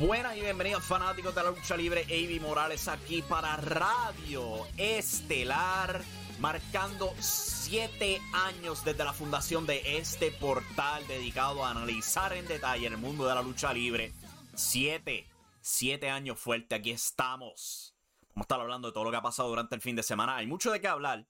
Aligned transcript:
Buenas 0.00 0.34
y 0.34 0.40
bienvenidos 0.40 0.82
fanáticos 0.82 1.34
de 1.34 1.42
la 1.42 1.50
lucha 1.50 1.76
libre, 1.76 2.04
Avi 2.04 2.40
Morales 2.40 2.88
aquí 2.88 3.20
para 3.20 3.54
Radio 3.58 4.66
Estelar, 4.78 6.00
marcando 6.38 7.12
siete 7.18 8.18
años 8.32 8.82
desde 8.82 9.04
la 9.04 9.12
fundación 9.12 9.66
de 9.66 9.98
este 9.98 10.30
portal 10.30 11.06
dedicado 11.06 11.62
a 11.62 11.72
analizar 11.72 12.32
en 12.32 12.48
detalle 12.48 12.86
el 12.86 12.96
mundo 12.96 13.26
de 13.28 13.34
la 13.34 13.42
lucha 13.42 13.74
libre. 13.74 14.14
Siete, 14.54 15.28
siete 15.60 16.08
años 16.08 16.40
fuerte, 16.40 16.76
aquí 16.76 16.92
estamos. 16.92 17.94
Vamos 18.30 18.36
a 18.36 18.40
estar 18.40 18.60
hablando 18.62 18.88
de 18.88 18.94
todo 18.94 19.04
lo 19.04 19.10
que 19.10 19.18
ha 19.18 19.22
pasado 19.22 19.50
durante 19.50 19.74
el 19.74 19.82
fin 19.82 19.96
de 19.96 20.02
semana. 20.02 20.36
Hay 20.36 20.46
mucho 20.46 20.72
de 20.72 20.80
qué 20.80 20.88
hablar, 20.88 21.26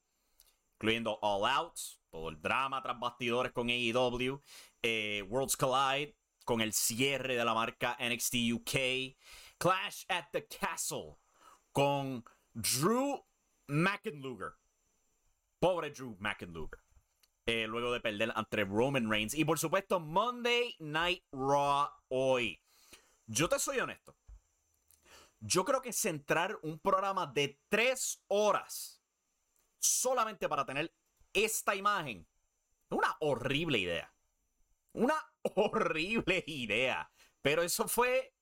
incluyendo 0.75 1.19
All 1.23 1.45
Out, 1.51 1.75
todo 2.09 2.29
el 2.29 2.41
drama 2.41 2.81
tras 2.85 3.01
bastidores 3.01 3.51
con 3.51 3.69
AEW, 3.69 4.41
eh, 4.81 5.25
Worlds 5.29 5.57
Collide, 5.57 6.20
con 6.51 6.61
el 6.61 6.73
cierre 6.73 7.37
de 7.37 7.45
la 7.45 7.55
marca 7.55 7.97
NXT 8.01 8.35
UK. 8.55 9.15
Clash 9.57 10.05
at 10.09 10.25
the 10.33 10.49
Castle 10.49 11.21
con 11.71 12.25
Drew 12.53 13.25
McIntyre. 13.69 14.55
Pobre 15.61 15.91
Drew 15.91 16.17
McIntyre. 16.19 16.83
Eh, 17.47 17.69
luego 17.69 17.93
de 17.93 18.01
perder 18.01 18.33
ante 18.35 18.65
Roman 18.65 19.09
Reigns. 19.09 19.35
Y 19.35 19.45
por 19.45 19.61
supuesto, 19.61 20.01
Monday 20.01 20.75
Night 20.81 21.23
Raw 21.31 21.89
hoy. 22.09 22.61
Yo 23.27 23.49
te 23.49 23.61
soy 23.61 23.79
honesto. 23.79 24.17
Yo 25.39 25.65
creo 25.65 25.81
que 25.81 25.93
centrar 25.93 26.59
un 26.63 26.81
programa 26.81 27.29
de 27.29 27.61
tres 27.69 28.25
horas 28.27 29.01
solamente 29.79 30.49
para 30.49 30.67
tener 30.67 30.93
esta 31.33 31.77
imagen 31.77 32.27
es 32.91 32.99
una 32.99 33.17
horrible 33.21 33.79
idea. 33.79 34.13
Una 34.93 35.15
horrible 35.57 36.45
idea. 36.47 37.11
Pero 37.43 37.63
eso 37.63 37.89
fue. 37.89 38.35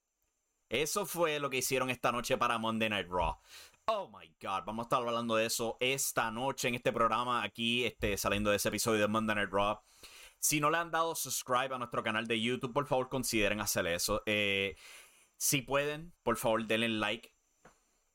Eso 0.68 1.06
fue 1.06 1.40
lo 1.40 1.48
que 1.48 1.58
hicieron 1.58 1.88
esta 1.88 2.12
noche 2.12 2.36
para 2.36 2.58
Monday 2.58 2.90
Night 2.90 3.08
Raw. 3.08 3.38
Oh 3.86 4.06
my 4.08 4.28
god, 4.38 4.64
vamos 4.66 4.84
a 4.84 4.86
estar 4.86 5.00
hablando 5.00 5.34
de 5.34 5.46
eso 5.46 5.78
esta 5.80 6.30
noche 6.30 6.68
en 6.68 6.74
este 6.74 6.92
programa 6.92 7.42
aquí, 7.42 7.86
este, 7.86 8.18
saliendo 8.18 8.50
de 8.50 8.56
ese 8.56 8.68
episodio 8.68 9.00
de 9.00 9.08
Monday 9.08 9.36
Night 9.36 9.50
Raw. 9.50 9.80
Si 10.38 10.60
no 10.60 10.68
le 10.68 10.76
han 10.76 10.90
dado 10.90 11.14
subscribe 11.14 11.74
a 11.74 11.78
nuestro 11.78 12.02
canal 12.02 12.26
de 12.26 12.38
YouTube, 12.38 12.74
por 12.74 12.86
favor 12.86 13.08
consideren 13.08 13.60
hacer 13.60 13.86
eso. 13.86 14.22
Eh, 14.26 14.76
si 15.38 15.62
pueden, 15.62 16.12
por 16.22 16.36
favor 16.36 16.66
denle 16.66 16.90
like 16.90 17.32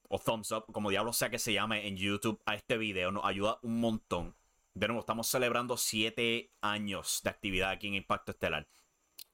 o 0.09 0.19
thumbs 0.19 0.51
up, 0.51 0.65
como 0.71 0.91
diablo 0.91 1.11
sea 1.11 1.31
que 1.31 1.39
se 1.39 1.53
llame 1.53 1.87
en 1.87 1.97
YouTube 1.97 2.39
a 2.45 2.53
este 2.53 2.77
video. 2.77 3.11
Nos 3.11 3.25
ayuda 3.25 3.57
un 3.63 3.79
montón. 3.79 4.35
De 4.75 4.87
nuevo, 4.87 5.01
estamos 5.01 5.27
celebrando 5.27 5.77
7 5.77 6.51
años 6.61 7.21
de 7.23 7.29
actividad 7.29 7.69
aquí 7.69 7.87
en 7.87 7.93
Impacto 7.93 8.31
Estelar. 8.31 8.67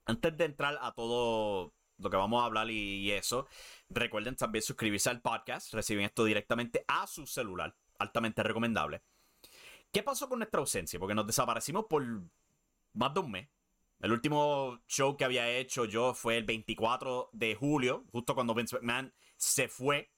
Antes 0.05 0.35
de 0.35 0.43
entrar 0.43 0.77
a 0.81 0.91
todo 0.93 1.73
lo 1.97 2.09
que 2.09 2.17
vamos 2.17 2.41
a 2.41 2.45
hablar 2.45 2.69
y, 2.69 3.09
eso, 3.11 3.47
recuerden 3.89 4.35
también 4.35 4.63
suscribirse 4.63 5.09
al 5.09 5.21
podcast. 5.21 5.73
Reciben 5.73 6.03
esto 6.03 6.25
directamente 6.25 6.83
a 6.89 7.07
su 7.07 7.25
celular. 7.25 7.73
Altamente 7.99 8.43
recomendable. 8.43 9.01
¿Qué 9.93 10.03
pasó 10.03 10.27
con 10.27 10.39
nuestra 10.39 10.59
ausencia? 10.59 10.99
Porque 10.99 11.15
nos 11.15 11.25
desaparecimos 11.25 11.85
por 11.85 12.05
más 12.93 13.13
de 13.13 13.19
un 13.21 13.31
mes. 13.31 13.49
El 14.01 14.11
último 14.11 14.81
show 14.87 15.15
que 15.15 15.23
había 15.23 15.49
hecho 15.49 15.85
yo 15.85 16.13
fue 16.13 16.37
el 16.37 16.43
24 16.43 17.29
de 17.31 17.55
julio, 17.55 18.05
justo 18.11 18.35
cuando 18.35 18.53
Vince 18.53 18.75
McMahon 18.75 19.13
se 19.37 19.69
fue. 19.69 20.11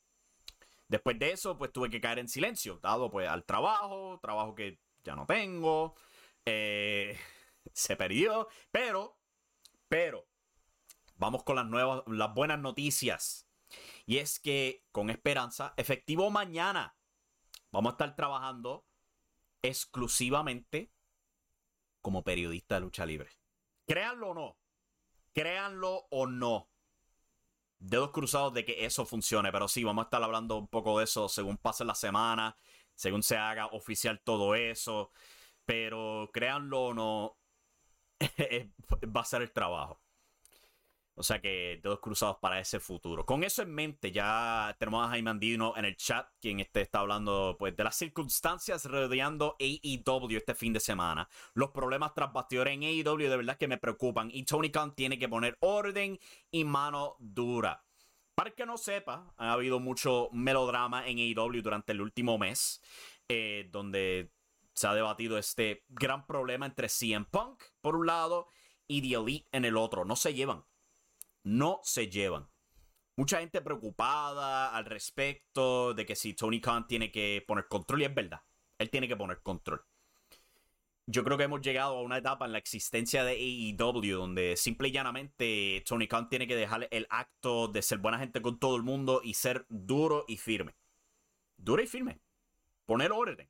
Después 0.87 1.19
de 1.19 1.31
eso, 1.31 1.57
pues 1.59 1.71
tuve 1.71 1.91
que 1.91 2.01
caer 2.01 2.17
en 2.17 2.27
silencio, 2.27 2.79
dado 2.81 3.11
pues 3.11 3.27
al 3.27 3.45
trabajo, 3.45 4.19
trabajo 4.21 4.55
que 4.55 4.79
ya 5.03 5.15
no 5.15 5.25
tengo, 5.25 5.95
eh, 6.45 7.17
se 7.73 7.95
perdió, 7.95 8.47
pero, 8.71 9.17
pero, 9.87 10.27
vamos 11.15 11.43
con 11.43 11.55
las 11.55 11.65
nuevas, 11.65 12.03
las 12.07 12.33
buenas 12.33 12.59
noticias. 12.59 13.47
Y 14.05 14.17
es 14.17 14.39
que 14.39 14.83
con 14.91 15.09
esperanza, 15.09 15.73
efectivo 15.77 16.29
mañana, 16.29 16.95
vamos 17.71 17.91
a 17.91 17.93
estar 17.93 18.15
trabajando 18.15 18.85
exclusivamente 19.61 20.91
como 22.01 22.23
periodista 22.23 22.75
de 22.75 22.81
lucha 22.81 23.05
libre. 23.05 23.29
Créanlo 23.87 24.29
o 24.29 24.33
no, 24.33 24.57
créanlo 25.33 26.07
o 26.09 26.27
no. 26.27 26.67
Dedos 27.79 28.11
cruzados 28.11 28.53
de 28.53 28.65
que 28.65 28.85
eso 28.85 29.05
funcione, 29.05 29.51
pero 29.51 29.67
sí, 29.67 29.83
vamos 29.83 30.03
a 30.03 30.05
estar 30.05 30.21
hablando 30.21 30.57
un 30.57 30.67
poco 30.67 30.99
de 30.99 31.05
eso 31.05 31.29
según 31.29 31.57
pase 31.57 31.83
la 31.83 31.95
semana 31.95 32.57
según 33.01 33.23
se 33.23 33.35
haga 33.35 33.65
oficial 33.67 34.21
todo 34.23 34.53
eso. 34.53 35.11
Pero 35.65 36.29
créanlo 36.31 36.81
o 36.81 36.93
no, 36.93 37.37
va 39.15 39.21
a 39.21 39.25
ser 39.25 39.41
el 39.41 39.51
trabajo. 39.51 39.99
O 41.15 41.23
sea 41.23 41.41
que 41.41 41.79
todos 41.83 41.99
cruzados 41.99 42.37
para 42.37 42.59
ese 42.59 42.79
futuro. 42.79 43.25
Con 43.25 43.43
eso 43.43 43.63
en 43.63 43.73
mente, 43.73 44.11
ya 44.11 44.75
tenemos 44.79 45.05
a 45.05 45.09
Jaime 45.09 45.31
Andino 45.31 45.75
en 45.77 45.85
el 45.85 45.97
chat, 45.97 46.27
quien 46.39 46.59
este 46.59 46.81
está 46.81 46.99
hablando 46.99 47.55
pues, 47.59 47.75
de 47.75 47.83
las 47.83 47.95
circunstancias 47.95 48.85
rodeando 48.85 49.55
AEW 49.59 50.37
este 50.37 50.55
fin 50.55 50.71
de 50.73 50.79
semana. 50.79 51.27
Los 51.53 51.71
problemas 51.71 52.13
tras 52.13 52.31
bastidores 52.31 52.75
en 52.75 52.83
AEW 52.83 53.29
de 53.29 53.37
verdad 53.37 53.57
que 53.57 53.67
me 53.67 53.77
preocupan. 53.77 54.29
Y 54.31 54.45
Tony 54.45 54.69
Khan 54.69 54.95
tiene 54.95 55.17
que 55.17 55.27
poner 55.27 55.57
orden 55.59 56.19
y 56.51 56.63
mano 56.65 57.15
dura. 57.19 57.83
Para 58.35 58.51
que 58.51 58.65
no 58.65 58.77
sepa, 58.77 59.33
ha 59.37 59.53
habido 59.53 59.79
mucho 59.79 60.29
melodrama 60.31 61.07
en 61.07 61.19
AEW 61.19 61.61
durante 61.61 61.91
el 61.91 62.01
último 62.01 62.37
mes, 62.37 62.81
eh, 63.27 63.69
donde 63.71 64.31
se 64.73 64.87
ha 64.87 64.93
debatido 64.93 65.37
este 65.37 65.83
gran 65.89 66.25
problema 66.25 66.65
entre 66.65 66.89
CM 66.89 67.25
Punk, 67.25 67.63
por 67.81 67.95
un 67.95 68.07
lado, 68.07 68.47
y 68.87 69.01
The 69.01 69.15
Elite 69.17 69.47
en 69.51 69.65
el 69.65 69.77
otro. 69.77 70.05
No 70.05 70.15
se 70.15 70.33
llevan. 70.33 70.65
No 71.43 71.79
se 71.83 72.07
llevan. 72.07 72.49
Mucha 73.17 73.39
gente 73.39 73.61
preocupada 73.61 74.75
al 74.75 74.85
respecto 74.85 75.93
de 75.93 76.05
que 76.05 76.15
si 76.15 76.33
Tony 76.33 76.61
Khan 76.61 76.87
tiene 76.87 77.11
que 77.11 77.43
poner 77.45 77.67
control, 77.67 78.01
y 78.01 78.05
es 78.05 78.15
verdad, 78.15 78.41
él 78.77 78.89
tiene 78.89 79.07
que 79.07 79.17
poner 79.17 79.41
control 79.41 79.85
yo 81.11 81.23
creo 81.23 81.37
que 81.37 81.43
hemos 81.43 81.61
llegado 81.61 81.97
a 81.97 82.01
una 82.01 82.17
etapa 82.17 82.45
en 82.45 82.53
la 82.53 82.57
existencia 82.57 83.23
de 83.23 83.33
AEW 83.33 84.17
donde 84.17 84.55
simple 84.55 84.87
y 84.87 84.91
llanamente 84.91 85.83
Tony 85.85 86.07
Khan 86.07 86.29
tiene 86.29 86.47
que 86.47 86.55
dejar 86.55 86.87
el 86.89 87.05
acto 87.09 87.67
de 87.67 87.81
ser 87.81 87.97
buena 87.97 88.17
gente 88.17 88.41
con 88.41 88.59
todo 88.59 88.77
el 88.77 88.83
mundo 88.83 89.21
y 89.23 89.33
ser 89.33 89.65
duro 89.69 90.25
y 90.27 90.37
firme. 90.37 90.75
Duro 91.57 91.81
y 91.83 91.87
firme. 91.87 92.21
poner 92.85 93.11
orden. 93.11 93.49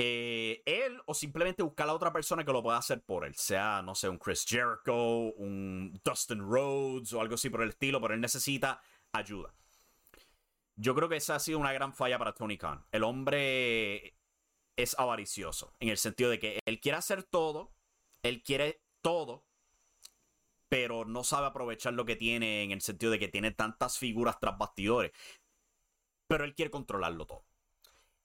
Eh, 0.00 0.62
él 0.64 1.00
o 1.06 1.14
simplemente 1.14 1.62
buscar 1.62 1.88
a 1.88 1.94
otra 1.94 2.12
persona 2.12 2.44
que 2.44 2.52
lo 2.52 2.62
pueda 2.62 2.78
hacer 2.78 3.02
por 3.02 3.24
él. 3.24 3.34
Sea, 3.34 3.82
no 3.82 3.94
sé, 3.94 4.08
un 4.08 4.18
Chris 4.18 4.44
Jericho, 4.46 4.94
un 5.36 6.00
Dustin 6.04 6.40
Rhodes 6.40 7.12
o 7.12 7.20
algo 7.20 7.34
así 7.34 7.50
por 7.50 7.62
el 7.62 7.70
estilo, 7.70 8.00
pero 8.00 8.14
él 8.14 8.20
necesita 8.20 8.80
ayuda. 9.12 9.54
Yo 10.76 10.94
creo 10.94 11.08
que 11.08 11.16
esa 11.16 11.34
ha 11.34 11.40
sido 11.40 11.58
una 11.58 11.72
gran 11.72 11.92
falla 11.92 12.18
para 12.18 12.32
Tony 12.32 12.56
Khan. 12.56 12.84
El 12.92 13.02
hombre 13.02 14.17
es 14.78 14.96
avaricioso, 14.98 15.74
en 15.80 15.88
el 15.88 15.98
sentido 15.98 16.30
de 16.30 16.38
que 16.38 16.60
él 16.64 16.80
quiere 16.80 16.96
hacer 16.96 17.24
todo, 17.24 17.72
él 18.22 18.42
quiere 18.44 18.80
todo, 19.02 19.44
pero 20.68 21.04
no 21.04 21.24
sabe 21.24 21.48
aprovechar 21.48 21.94
lo 21.94 22.04
que 22.04 22.14
tiene 22.14 22.62
en 22.62 22.70
el 22.70 22.80
sentido 22.80 23.10
de 23.10 23.18
que 23.18 23.26
tiene 23.26 23.50
tantas 23.50 23.98
figuras 23.98 24.38
tras 24.40 24.56
bastidores. 24.56 25.10
Pero 26.28 26.44
él 26.44 26.54
quiere 26.54 26.70
controlarlo 26.70 27.26
todo. 27.26 27.44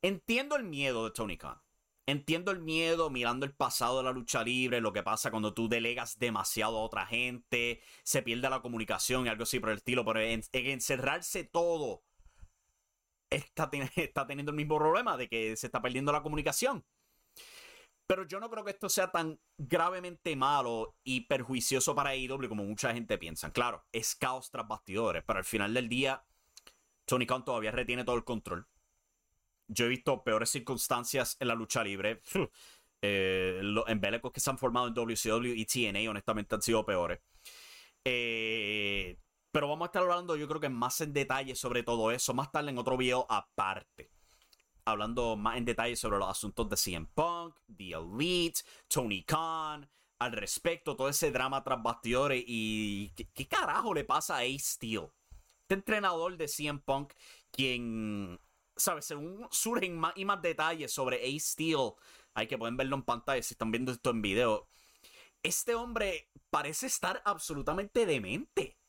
Entiendo 0.04 0.56
el 0.56 0.64
miedo 0.64 1.06
de 1.06 1.12
Tony 1.12 1.38
Khan. 1.38 1.60
Entiendo 2.06 2.52
el 2.52 2.60
miedo 2.60 3.10
mirando 3.10 3.46
el 3.46 3.56
pasado 3.56 3.98
de 3.98 4.04
la 4.04 4.12
lucha 4.12 4.44
libre, 4.44 4.82
lo 4.82 4.94
que 4.94 5.04
pasa 5.04 5.32
cuando 5.32 5.54
tú 5.54 5.70
delegas 5.70 6.20
demasiado 6.20 6.78
a 6.78 6.84
otra 6.84 7.08
gente, 7.08 7.82
se 8.04 8.22
pierde 8.22 8.50
la 8.50 8.62
comunicación 8.62 9.26
y 9.26 9.30
algo 9.30 9.44
así 9.44 9.60
por 9.60 9.70
el 9.70 9.78
estilo, 9.78 10.06
pero 10.06 10.20
en 10.20 10.44
encerrarse 10.52 11.46
todo 11.46 12.04
está, 13.36 13.70
está 13.96 14.28
teniendo 14.28 14.52
el 14.52 14.58
mismo 14.58 14.78
problema 14.78 15.18
de 15.18 15.28
que 15.28 15.56
se 15.56 15.68
está 15.68 15.82
perdiendo 15.82 16.12
la 16.12 16.24
comunicación. 16.24 16.86
Pero 18.06 18.28
yo 18.28 18.40
no 18.40 18.50
creo 18.50 18.66
que 18.66 18.72
esto 18.72 18.90
sea 18.90 19.12
tan 19.12 19.40
gravemente 19.58 20.36
malo 20.36 20.98
y 21.04 21.22
perjuicioso 21.22 21.96
para 21.96 22.12
AEW 22.12 22.50
como 22.50 22.64
mucha 22.64 22.94
gente 22.94 23.18
piensa. 23.18 23.52
Claro, 23.52 23.86
es 23.92 24.16
caos 24.16 24.52
tras 24.52 24.68
bastidores, 24.68 25.24
pero 25.26 25.40
al 25.40 25.46
final 25.46 25.74
del 25.74 25.88
día, 25.88 26.26
Tony 27.06 27.26
Khan 27.26 27.46
todavía 27.46 27.72
retiene 27.72 28.04
todo 28.04 28.18
el 28.18 28.26
control. 28.26 28.68
Yo 29.68 29.86
he 29.86 29.90
visto 29.90 30.24
peores 30.24 30.50
circunstancias 30.50 31.38
en 31.40 31.48
la 31.48 31.56
lucha 31.56 31.84
libre. 31.84 32.22
Eh, 33.06 33.60
los 33.62 33.84
embelecos 33.90 34.32
que 34.32 34.40
se 34.40 34.50
han 34.50 34.58
formado 34.58 34.88
en 34.88 34.94
WCW 34.94 35.56
y 35.58 35.66
TNA, 35.66 36.10
honestamente, 36.10 36.56
han 36.56 36.62
sido 36.62 36.86
peores. 36.86 37.20
Eh, 38.06 38.43
pero 39.54 39.68
vamos 39.68 39.86
a 39.86 39.90
estar 39.90 40.02
hablando, 40.02 40.36
yo 40.36 40.48
creo 40.48 40.60
que 40.60 40.70
más 40.70 41.00
en 41.02 41.14
detalle 41.14 41.56
sobre 41.56 41.84
todo 41.84 42.10
eso, 42.10 42.34
más 42.34 42.52
tarde 42.52 42.72
en 42.72 42.78
otro 42.80 42.98
video 42.98 43.28
aparte. 43.30 44.12
Hablando 44.84 45.38
más 45.38 45.58
en 45.58 45.66
detalle 45.66 45.96
sobre 45.96 46.18
los 46.18 46.28
asuntos 46.28 46.68
de 46.70 46.76
CM 46.76 47.08
Punk, 47.14 47.56
The 47.78 47.92
Elite, 47.92 48.62
Tony 48.88 49.24
Khan, 49.24 49.88
al 50.18 50.32
respecto, 50.32 50.96
todo 50.96 51.08
ese 51.08 51.32
drama 51.32 51.64
tras 51.64 51.84
bastidores 51.84 52.44
y 52.48 53.12
qué, 53.12 53.48
carajo 53.48 53.94
le 53.94 54.04
pasa 54.04 54.38
a 54.38 54.40
Ace 54.40 54.58
Steel. 54.58 55.10
Este 55.62 55.76
entrenador 55.76 56.36
de 56.36 56.48
CM 56.48 56.80
Punk, 56.80 57.14
quien, 57.52 58.40
¿sabes? 58.76 59.06
Según 59.06 59.48
surgen 59.52 60.00
más 60.00 60.14
y 60.16 60.26
más 60.26 60.42
detalles 60.42 60.92
sobre 60.92 61.18
Ace 61.18 61.52
Steel, 61.52 61.92
hay 62.34 62.48
que 62.48 62.58
pueden 62.58 62.76
verlo 62.76 62.96
en 62.96 63.04
pantalla 63.04 63.44
si 63.44 63.54
están 63.54 63.70
viendo 63.70 63.92
esto 63.92 64.10
en 64.10 64.24
video. 64.24 64.68
Este 65.44 65.76
hombre 65.76 66.32
parece 66.50 66.88
estar 66.88 67.22
absolutamente 67.24 68.08
demente. 68.08 68.80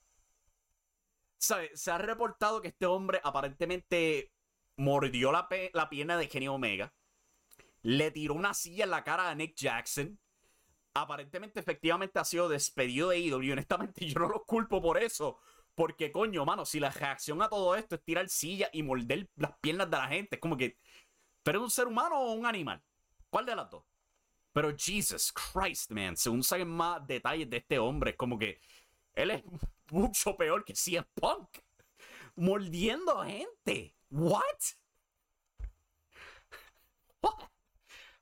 Se 1.74 1.90
ha 1.90 1.98
reportado 1.98 2.60
que 2.60 2.68
este 2.68 2.86
hombre 2.86 3.20
aparentemente 3.22 4.32
mordió 4.76 5.32
la, 5.32 5.48
la 5.72 5.88
pierna 5.88 6.16
de 6.16 6.28
Kenny 6.28 6.48
Omega, 6.48 6.92
le 7.82 8.10
tiró 8.10 8.34
una 8.34 8.54
silla 8.54 8.84
en 8.84 8.90
la 8.90 9.04
cara 9.04 9.28
a 9.28 9.34
Nick 9.34 9.54
Jackson. 9.56 10.18
Aparentemente, 10.94 11.60
efectivamente, 11.60 12.18
ha 12.18 12.24
sido 12.24 12.48
despedido 12.48 13.10
de 13.10 13.18
IW. 13.18 13.42
Y 13.42 13.52
honestamente, 13.52 14.06
yo 14.06 14.18
no 14.20 14.28
lo 14.28 14.44
culpo 14.44 14.80
por 14.80 14.96
eso. 14.96 15.38
Porque, 15.74 16.10
coño, 16.10 16.44
mano, 16.44 16.64
si 16.64 16.80
la 16.80 16.90
reacción 16.90 17.42
a 17.42 17.48
todo 17.48 17.74
esto 17.76 17.96
es 17.96 18.04
tirar 18.04 18.28
silla 18.28 18.70
y 18.72 18.82
morder 18.82 19.28
las 19.36 19.58
piernas 19.58 19.90
de 19.90 19.96
la 19.96 20.08
gente, 20.08 20.36
es 20.36 20.40
como 20.40 20.56
que. 20.56 20.78
¿Pero 21.42 21.58
es 21.58 21.64
un 21.64 21.70
ser 21.70 21.86
humano 21.86 22.18
o 22.20 22.32
un 22.32 22.46
animal? 22.46 22.82
¿Cuál 23.28 23.44
de 23.44 23.56
las 23.56 23.68
dos? 23.68 23.84
Pero 24.52 24.74
Jesus 24.76 25.32
Christ, 25.32 25.90
man. 25.90 26.16
Según 26.16 26.42
saben 26.42 26.68
más 26.68 27.06
detalles 27.06 27.50
de 27.50 27.58
este 27.58 27.78
hombre, 27.78 28.12
es 28.12 28.16
como 28.16 28.38
que. 28.38 28.60
Él 29.14 29.30
es 29.30 29.42
mucho 29.90 30.36
peor 30.36 30.64
que 30.64 30.74
CM 30.74 31.06
Punk. 31.14 31.58
Mordiendo 32.36 33.22
gente. 33.24 33.94
What? 34.10 34.42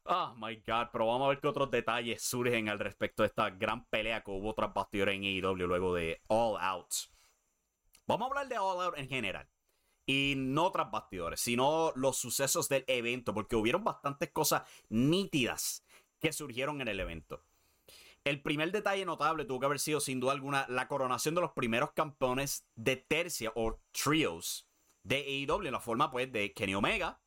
Oh 0.05 0.35
my 0.37 0.57
god, 0.67 0.89
pero 0.93 1.07
vamos 1.07 1.27
a 1.27 1.29
ver 1.29 1.41
qué 1.41 1.47
otros 1.47 1.71
detalles 1.71 2.25
surgen 2.25 2.69
al 2.69 2.81
respecto 2.81 3.23
de 3.23 3.29
esta 3.29 3.51
gran 3.51 3.85
pelea 3.87 4.21
que 4.25 4.33
hubo 4.33 4.53
tras 4.53 4.75
bastidores 4.75 5.15
en 5.15 5.23
AEW 5.23 5.69
luego 5.69 5.95
de 5.95 6.21
All 6.27 6.57
Out. 6.61 6.93
Vamos 8.09 8.27
a 8.27 8.29
hablar 8.29 8.49
de 8.49 8.59
All 8.59 8.81
Out 8.81 8.99
en 8.99 9.09
general. 9.09 9.49
Y 10.05 10.35
no 10.37 10.73
tras 10.73 10.91
bastidores, 10.91 11.41
sino 11.41 11.93
los 11.95 12.19
sucesos 12.19 12.69
del 12.69 12.85
evento, 12.89 13.33
porque 13.33 13.55
hubieron 13.55 13.85
bastantes 13.85 14.33
cosas 14.33 14.63
nítidas 14.89 15.85
que 16.19 16.33
surgieron 16.33 16.81
en 16.81 16.89
el 16.89 16.99
evento. 16.99 17.45
El 18.25 18.41
primer 18.41 18.71
detalle 18.71 19.05
notable 19.05 19.45
tuvo 19.45 19.59
que 19.59 19.67
haber 19.67 19.81
sido, 19.81 19.99
sin 19.99 20.21
duda 20.21 20.33
alguna, 20.33 20.65
la 20.69 20.87
coronación 20.87 21.35
de 21.35 21.41
los 21.41 21.53
primeros 21.53 21.91
campeones 21.93 22.65
de 22.77 22.97
tercia 22.97 23.51
o 23.57 23.81
trios 23.91 24.69
de 25.03 25.17
AEW 25.17 25.67
en 25.67 25.73
la 25.73 25.81
forma 25.81 26.09
pues 26.11 26.31
de 26.31 26.53
Kenny 26.53 26.77
Omega, 26.77 27.21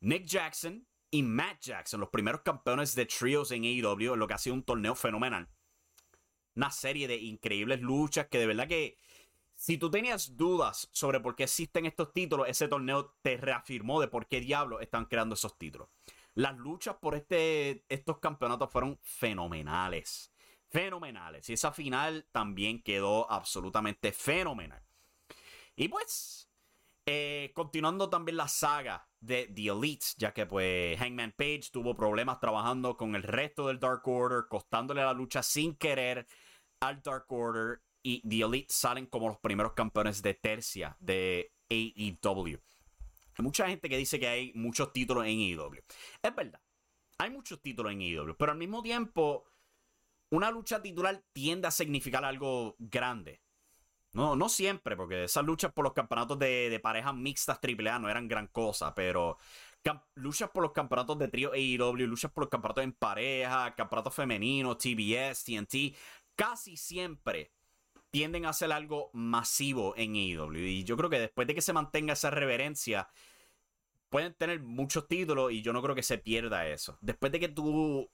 Nick 0.00 0.24
Jackson 0.24 0.86
y 1.10 1.22
Matt 1.22 1.60
Jackson, 1.60 2.00
los 2.00 2.08
primeros 2.08 2.40
campeones 2.40 2.94
de 2.94 3.04
trios 3.04 3.50
en 3.50 3.64
AEW, 3.64 4.14
en 4.14 4.18
lo 4.18 4.26
que 4.26 4.34
ha 4.34 4.38
sido 4.38 4.54
un 4.54 4.62
torneo 4.62 4.94
fenomenal. 4.94 5.46
Una 6.54 6.70
serie 6.70 7.06
de 7.06 7.16
increíbles 7.16 7.82
luchas 7.82 8.28
que 8.28 8.38
de 8.38 8.46
verdad 8.46 8.66
que 8.66 8.96
si 9.56 9.76
tú 9.76 9.90
tenías 9.90 10.38
dudas 10.38 10.88
sobre 10.90 11.20
por 11.20 11.36
qué 11.36 11.42
existen 11.42 11.84
estos 11.84 12.14
títulos, 12.14 12.48
ese 12.48 12.66
torneo 12.66 13.14
te 13.20 13.36
reafirmó 13.36 14.00
de 14.00 14.08
por 14.08 14.26
qué 14.26 14.40
diablos 14.40 14.80
están 14.80 15.04
creando 15.04 15.34
esos 15.34 15.58
títulos. 15.58 15.88
Las 16.34 16.56
luchas 16.56 16.96
por 16.96 17.14
este, 17.14 17.84
estos 17.88 18.18
campeonatos 18.20 18.70
fueron 18.70 18.98
fenomenales. 19.02 20.29
Fenomenales. 20.70 21.48
Y 21.50 21.54
esa 21.54 21.72
final 21.72 22.26
también 22.32 22.82
quedó 22.82 23.30
absolutamente 23.30 24.12
fenomenal. 24.12 24.82
Y 25.74 25.88
pues, 25.88 26.48
eh, 27.06 27.50
continuando 27.54 28.08
también 28.08 28.36
la 28.36 28.48
saga 28.48 29.08
de 29.18 29.48
The 29.54 29.68
Elite, 29.68 30.06
ya 30.16 30.32
que 30.32 30.46
pues 30.46 30.98
Hangman 30.98 31.32
Page 31.36 31.70
tuvo 31.72 31.96
problemas 31.96 32.38
trabajando 32.38 32.96
con 32.96 33.14
el 33.14 33.22
resto 33.22 33.66
del 33.66 33.80
Dark 33.80 34.06
Order, 34.06 34.44
costándole 34.48 35.02
la 35.02 35.12
lucha 35.12 35.42
sin 35.42 35.74
querer 35.74 36.26
al 36.80 37.02
Dark 37.02 37.26
Order. 37.32 37.82
Y 38.02 38.26
The 38.26 38.44
Elite 38.44 38.72
salen 38.72 39.06
como 39.06 39.28
los 39.28 39.38
primeros 39.38 39.72
campeones 39.74 40.22
de 40.22 40.34
tercia 40.34 40.96
de 41.00 41.52
AEW. 41.68 42.58
Hay 43.36 43.44
mucha 43.44 43.66
gente 43.68 43.88
que 43.88 43.96
dice 43.96 44.18
que 44.18 44.28
hay 44.28 44.52
muchos 44.54 44.92
títulos 44.92 45.24
en 45.26 45.38
AEW. 45.38 45.82
Es 46.22 46.34
verdad, 46.34 46.60
hay 47.18 47.30
muchos 47.30 47.60
títulos 47.60 47.92
en 47.92 48.00
AEW, 48.00 48.36
pero 48.36 48.52
al 48.52 48.58
mismo 48.58 48.82
tiempo, 48.82 49.44
una 50.30 50.50
lucha 50.50 50.80
titular 50.80 51.22
tiende 51.32 51.68
a 51.68 51.70
significar 51.70 52.24
algo 52.24 52.76
grande. 52.78 53.40
No, 54.12 54.34
no 54.34 54.48
siempre, 54.48 54.96
porque 54.96 55.24
esas 55.24 55.44
luchas 55.44 55.72
por 55.72 55.84
los 55.84 55.92
campeonatos 55.92 56.38
de, 56.38 56.80
parejas 56.82 57.14
mixtas 57.14 57.60
AAA 57.62 57.98
no 58.00 58.08
eran 58.08 58.26
gran 58.26 58.48
cosa, 58.48 58.94
pero 58.94 59.38
luchas 60.14 60.50
por 60.50 60.62
los 60.62 60.72
campeonatos 60.72 61.18
de 61.18 61.28
trío 61.28 61.52
AEW, 61.52 62.06
luchas 62.06 62.32
por 62.32 62.42
los 62.42 62.50
campeonatos 62.50 62.84
en 62.84 62.92
pareja, 62.92 63.74
campeonatos 63.76 64.14
femeninos, 64.14 64.78
TBS, 64.78 65.44
TNT, 65.44 65.96
casi 66.34 66.76
siempre 66.76 67.52
tienden 68.10 68.46
a 68.46 68.50
hacer 68.50 68.72
algo 68.72 69.10
masivo 69.12 69.94
en 69.96 70.14
AEW. 70.16 70.56
Y 70.56 70.84
yo 70.84 70.96
creo 70.96 71.10
que 71.10 71.20
después 71.20 71.46
de 71.46 71.54
que 71.54 71.62
se 71.62 71.72
mantenga 71.72 72.14
esa 72.14 72.30
reverencia, 72.30 73.08
pueden 74.08 74.34
tener 74.34 74.60
muchos 74.60 75.06
títulos 75.06 75.52
y 75.52 75.62
yo 75.62 75.72
no 75.72 75.82
creo 75.82 75.94
que 75.94 76.02
se 76.02 76.18
pierda 76.18 76.66
eso. 76.66 76.98
Después 77.00 77.30
de 77.30 77.38
que 77.38 77.48
tú 77.48 78.10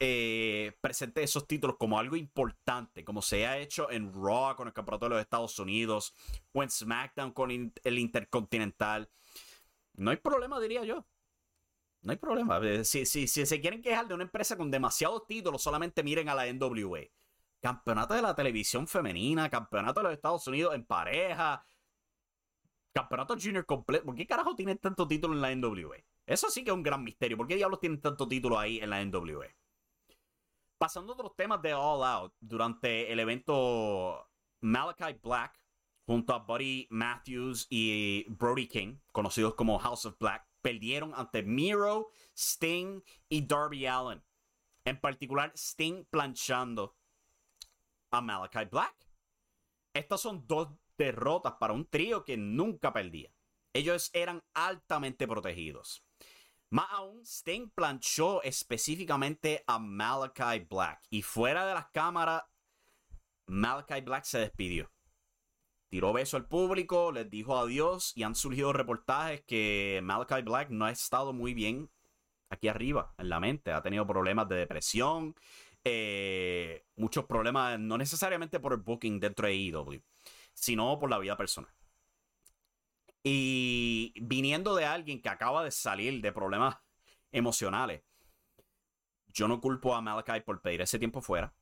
eh, 0.00 0.76
presentes 0.80 1.22
esos 1.24 1.46
títulos 1.46 1.76
como 1.78 1.98
algo 1.98 2.16
importante, 2.16 3.04
como 3.04 3.22
se 3.22 3.46
ha 3.46 3.58
hecho 3.58 3.90
en 3.90 4.12
Raw 4.12 4.56
con 4.56 4.66
el 4.66 4.74
Campeonato 4.74 5.06
de 5.06 5.10
los 5.10 5.20
Estados 5.20 5.58
Unidos 5.58 6.14
o 6.52 6.62
en 6.62 6.70
SmackDown 6.70 7.32
con 7.32 7.50
el 7.50 7.98
Intercontinental, 7.98 9.08
no 9.94 10.10
hay 10.10 10.16
problema, 10.16 10.58
diría 10.58 10.84
yo. 10.84 11.06
No 12.02 12.12
hay 12.12 12.18
problema. 12.18 12.58
Eh, 12.66 12.84
si, 12.84 13.04
si, 13.06 13.28
si 13.28 13.44
se 13.44 13.60
quieren 13.60 13.82
quejar 13.82 14.08
de 14.08 14.14
una 14.14 14.24
empresa 14.24 14.56
con 14.56 14.70
demasiados 14.70 15.26
títulos, 15.26 15.62
solamente 15.62 16.02
miren 16.02 16.28
a 16.28 16.34
la 16.34 16.50
NWA 16.52 17.00
campeonato 17.60 18.14
de 18.14 18.22
la 18.22 18.34
televisión 18.34 18.86
femenina, 18.86 19.50
campeonato 19.50 20.00
de 20.00 20.04
los 20.04 20.12
Estados 20.14 20.46
Unidos 20.46 20.74
en 20.74 20.84
pareja, 20.84 21.64
campeonato 22.92 23.36
junior 23.40 23.66
completo. 23.66 24.06
¿Por 24.06 24.14
qué 24.14 24.26
carajo 24.26 24.56
tienen 24.56 24.78
tanto 24.78 25.06
título 25.06 25.34
en 25.34 25.40
la 25.42 25.54
NWA? 25.54 25.96
Eso 26.26 26.50
sí 26.50 26.64
que 26.64 26.70
es 26.70 26.74
un 26.74 26.82
gran 26.82 27.04
misterio. 27.04 27.36
¿Por 27.36 27.46
qué 27.46 27.56
diablos 27.56 27.80
tienen 27.80 28.00
tanto 28.00 28.26
título 28.26 28.58
ahí 28.58 28.78
en 28.78 28.90
la 28.90 29.04
NWA? 29.04 29.46
Pasando 30.80 31.12
a 31.12 31.14
otros 31.14 31.36
temas 31.36 31.60
de 31.60 31.74
All 31.74 32.02
Out, 32.02 32.32
durante 32.40 33.12
el 33.12 33.20
evento 33.20 34.26
Malachi 34.62 35.12
Black, 35.22 35.54
junto 36.06 36.32
a 36.32 36.38
Buddy 36.38 36.86
Matthews 36.88 37.66
y 37.68 38.24
Brody 38.30 38.66
King, 38.66 38.96
conocidos 39.12 39.54
como 39.56 39.78
House 39.78 40.06
of 40.06 40.18
Black, 40.18 40.48
perdieron 40.62 41.12
ante 41.14 41.42
Miro, 41.42 42.12
Sting 42.34 43.02
y 43.28 43.46
Darby 43.46 43.84
Allen. 43.84 44.24
En 44.86 44.98
particular, 44.98 45.52
Sting 45.54 46.06
planchando 46.06 46.96
a 48.10 48.22
Malachi 48.22 48.64
Black. 48.64 49.06
Estas 49.92 50.22
son 50.22 50.46
dos 50.46 50.68
derrotas 50.96 51.56
para 51.60 51.74
un 51.74 51.84
trío 51.84 52.24
que 52.24 52.38
nunca 52.38 52.90
perdía. 52.90 53.30
Ellos 53.74 54.08
eran 54.14 54.42
altamente 54.54 55.28
protegidos. 55.28 56.06
Más 56.70 56.86
aún, 56.90 57.22
Sting 57.24 57.68
planchó 57.74 58.42
específicamente 58.44 59.64
a 59.66 59.80
Malachi 59.80 60.66
Black. 60.70 61.02
Y 61.10 61.22
fuera 61.22 61.66
de 61.66 61.74
las 61.74 61.90
cámaras, 61.90 62.44
Malachi 63.46 64.00
Black 64.02 64.24
se 64.24 64.38
despidió. 64.38 64.92
Tiró 65.88 66.12
beso 66.12 66.36
al 66.36 66.46
público, 66.46 67.10
les 67.10 67.28
dijo 67.28 67.58
adiós 67.58 68.12
y 68.14 68.22
han 68.22 68.36
surgido 68.36 68.72
reportajes 68.72 69.42
que 69.42 69.98
Malachi 70.04 70.42
Black 70.42 70.70
no 70.70 70.84
ha 70.84 70.92
estado 70.92 71.32
muy 71.32 71.54
bien 71.54 71.90
aquí 72.50 72.68
arriba, 72.68 73.14
en 73.18 73.28
la 73.28 73.40
mente. 73.40 73.72
Ha 73.72 73.82
tenido 73.82 74.06
problemas 74.06 74.48
de 74.48 74.54
depresión, 74.54 75.34
eh, 75.82 76.84
muchos 76.94 77.24
problemas, 77.24 77.80
no 77.80 77.98
necesariamente 77.98 78.60
por 78.60 78.74
el 78.74 78.78
booking 78.78 79.18
dentro 79.18 79.48
de 79.48 79.54
EW, 79.54 80.00
sino 80.54 81.00
por 81.00 81.10
la 81.10 81.18
vida 81.18 81.36
personal. 81.36 81.72
Y 83.22 84.14
viniendo 84.20 84.74
de 84.74 84.86
alguien 84.86 85.20
que 85.20 85.28
acaba 85.28 85.62
de 85.62 85.70
salir 85.70 86.22
de 86.22 86.32
problemas 86.32 86.78
emocionales, 87.32 88.02
yo 89.28 89.46
no 89.48 89.60
culpo 89.60 89.94
a 89.94 90.00
Malachi 90.00 90.40
por 90.40 90.60
pedir 90.62 90.80
ese 90.80 90.98
tiempo 90.98 91.20
fuera. 91.20 91.54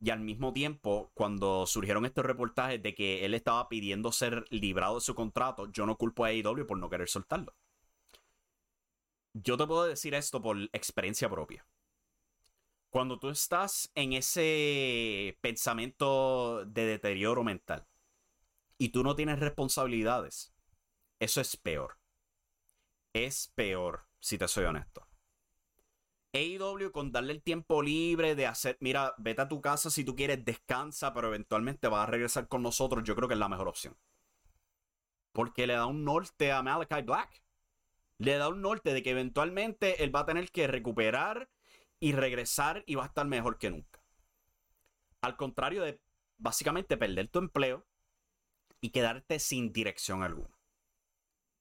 Y 0.00 0.10
al 0.10 0.20
mismo 0.20 0.52
tiempo, 0.52 1.10
cuando 1.14 1.66
surgieron 1.66 2.04
estos 2.04 2.24
reportajes 2.24 2.82
de 2.82 2.94
que 2.94 3.24
él 3.24 3.34
estaba 3.34 3.68
pidiendo 3.68 4.12
ser 4.12 4.44
librado 4.50 4.96
de 4.96 5.00
su 5.00 5.14
contrato, 5.14 5.70
yo 5.72 5.86
no 5.86 5.96
culpo 5.96 6.24
a 6.24 6.28
AEW 6.28 6.66
por 6.66 6.78
no 6.78 6.90
querer 6.90 7.08
soltarlo. 7.08 7.54
Yo 9.32 9.56
te 9.56 9.66
puedo 9.66 9.84
decir 9.84 10.14
esto 10.14 10.40
por 10.40 10.56
experiencia 10.72 11.28
propia. 11.28 11.66
Cuando 12.90 13.18
tú 13.18 13.28
estás 13.30 13.90
en 13.96 14.12
ese 14.12 15.36
pensamiento 15.40 16.64
de 16.64 16.86
deterioro 16.86 17.42
mental 17.42 17.86
y 18.78 18.90
tú 18.90 19.02
no 19.02 19.16
tienes 19.16 19.40
responsabilidades, 19.40 20.53
eso 21.20 21.40
es 21.40 21.56
peor. 21.56 21.98
Es 23.12 23.52
peor, 23.54 24.06
si 24.18 24.38
te 24.38 24.48
soy 24.48 24.64
honesto. 24.64 25.06
AEW 26.32 26.90
con 26.90 27.12
darle 27.12 27.32
el 27.32 27.42
tiempo 27.42 27.80
libre 27.80 28.34
de 28.34 28.46
hacer, 28.46 28.76
mira, 28.80 29.14
vete 29.18 29.42
a 29.42 29.48
tu 29.48 29.60
casa 29.60 29.88
si 29.88 30.04
tú 30.04 30.16
quieres, 30.16 30.44
descansa, 30.44 31.14
pero 31.14 31.28
eventualmente 31.28 31.86
vas 31.86 32.08
a 32.08 32.10
regresar 32.10 32.48
con 32.48 32.62
nosotros, 32.62 33.04
yo 33.04 33.14
creo 33.14 33.28
que 33.28 33.34
es 33.34 33.40
la 33.40 33.48
mejor 33.48 33.68
opción. 33.68 33.96
Porque 35.32 35.68
le 35.68 35.74
da 35.74 35.86
un 35.86 36.04
norte 36.04 36.50
a 36.50 36.62
Malachi 36.62 37.02
Black. 37.02 37.42
Le 38.18 38.36
da 38.36 38.48
un 38.48 38.60
norte 38.60 38.92
de 38.92 39.02
que 39.02 39.10
eventualmente 39.10 40.02
él 40.02 40.14
va 40.14 40.20
a 40.20 40.26
tener 40.26 40.50
que 40.50 40.66
recuperar 40.66 41.48
y 42.00 42.12
regresar 42.12 42.82
y 42.86 42.96
va 42.96 43.04
a 43.04 43.06
estar 43.06 43.26
mejor 43.26 43.58
que 43.58 43.70
nunca. 43.70 44.02
Al 45.20 45.36
contrario 45.36 45.82
de 45.82 46.00
básicamente 46.38 46.96
perder 46.96 47.28
tu 47.28 47.38
empleo 47.38 47.86
y 48.80 48.90
quedarte 48.90 49.38
sin 49.38 49.72
dirección 49.72 50.22
alguna 50.22 50.54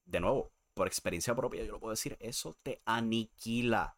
de 0.06 0.20
nuevo, 0.20 0.54
por 0.74 0.88
experiencia 0.88 1.36
propia, 1.36 1.64
yo 1.64 1.74
lo 1.74 1.80
puedo 1.80 1.92
decir, 1.92 2.18
eso 2.20 2.56
te 2.64 2.82
aniquila. 2.86 3.98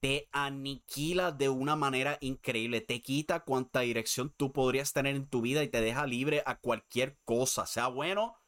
Te 0.00 0.28
aniquila 0.30 1.32
de 1.32 1.48
una 1.48 1.74
manera 1.74 2.18
increíble. 2.20 2.80
Te 2.80 3.02
quita 3.02 3.40
cuánta 3.40 3.80
dirección 3.80 4.30
tú 4.30 4.52
podrías 4.52 4.92
tener 4.92 5.16
en 5.16 5.26
tu 5.26 5.40
vida 5.40 5.62
y 5.62 5.68
te 5.68 5.80
deja 5.80 6.06
libre 6.06 6.42
a 6.46 6.58
cualquier 6.60 7.18
cosa, 7.24 7.66
sea 7.66 7.88
bueno 7.88 8.38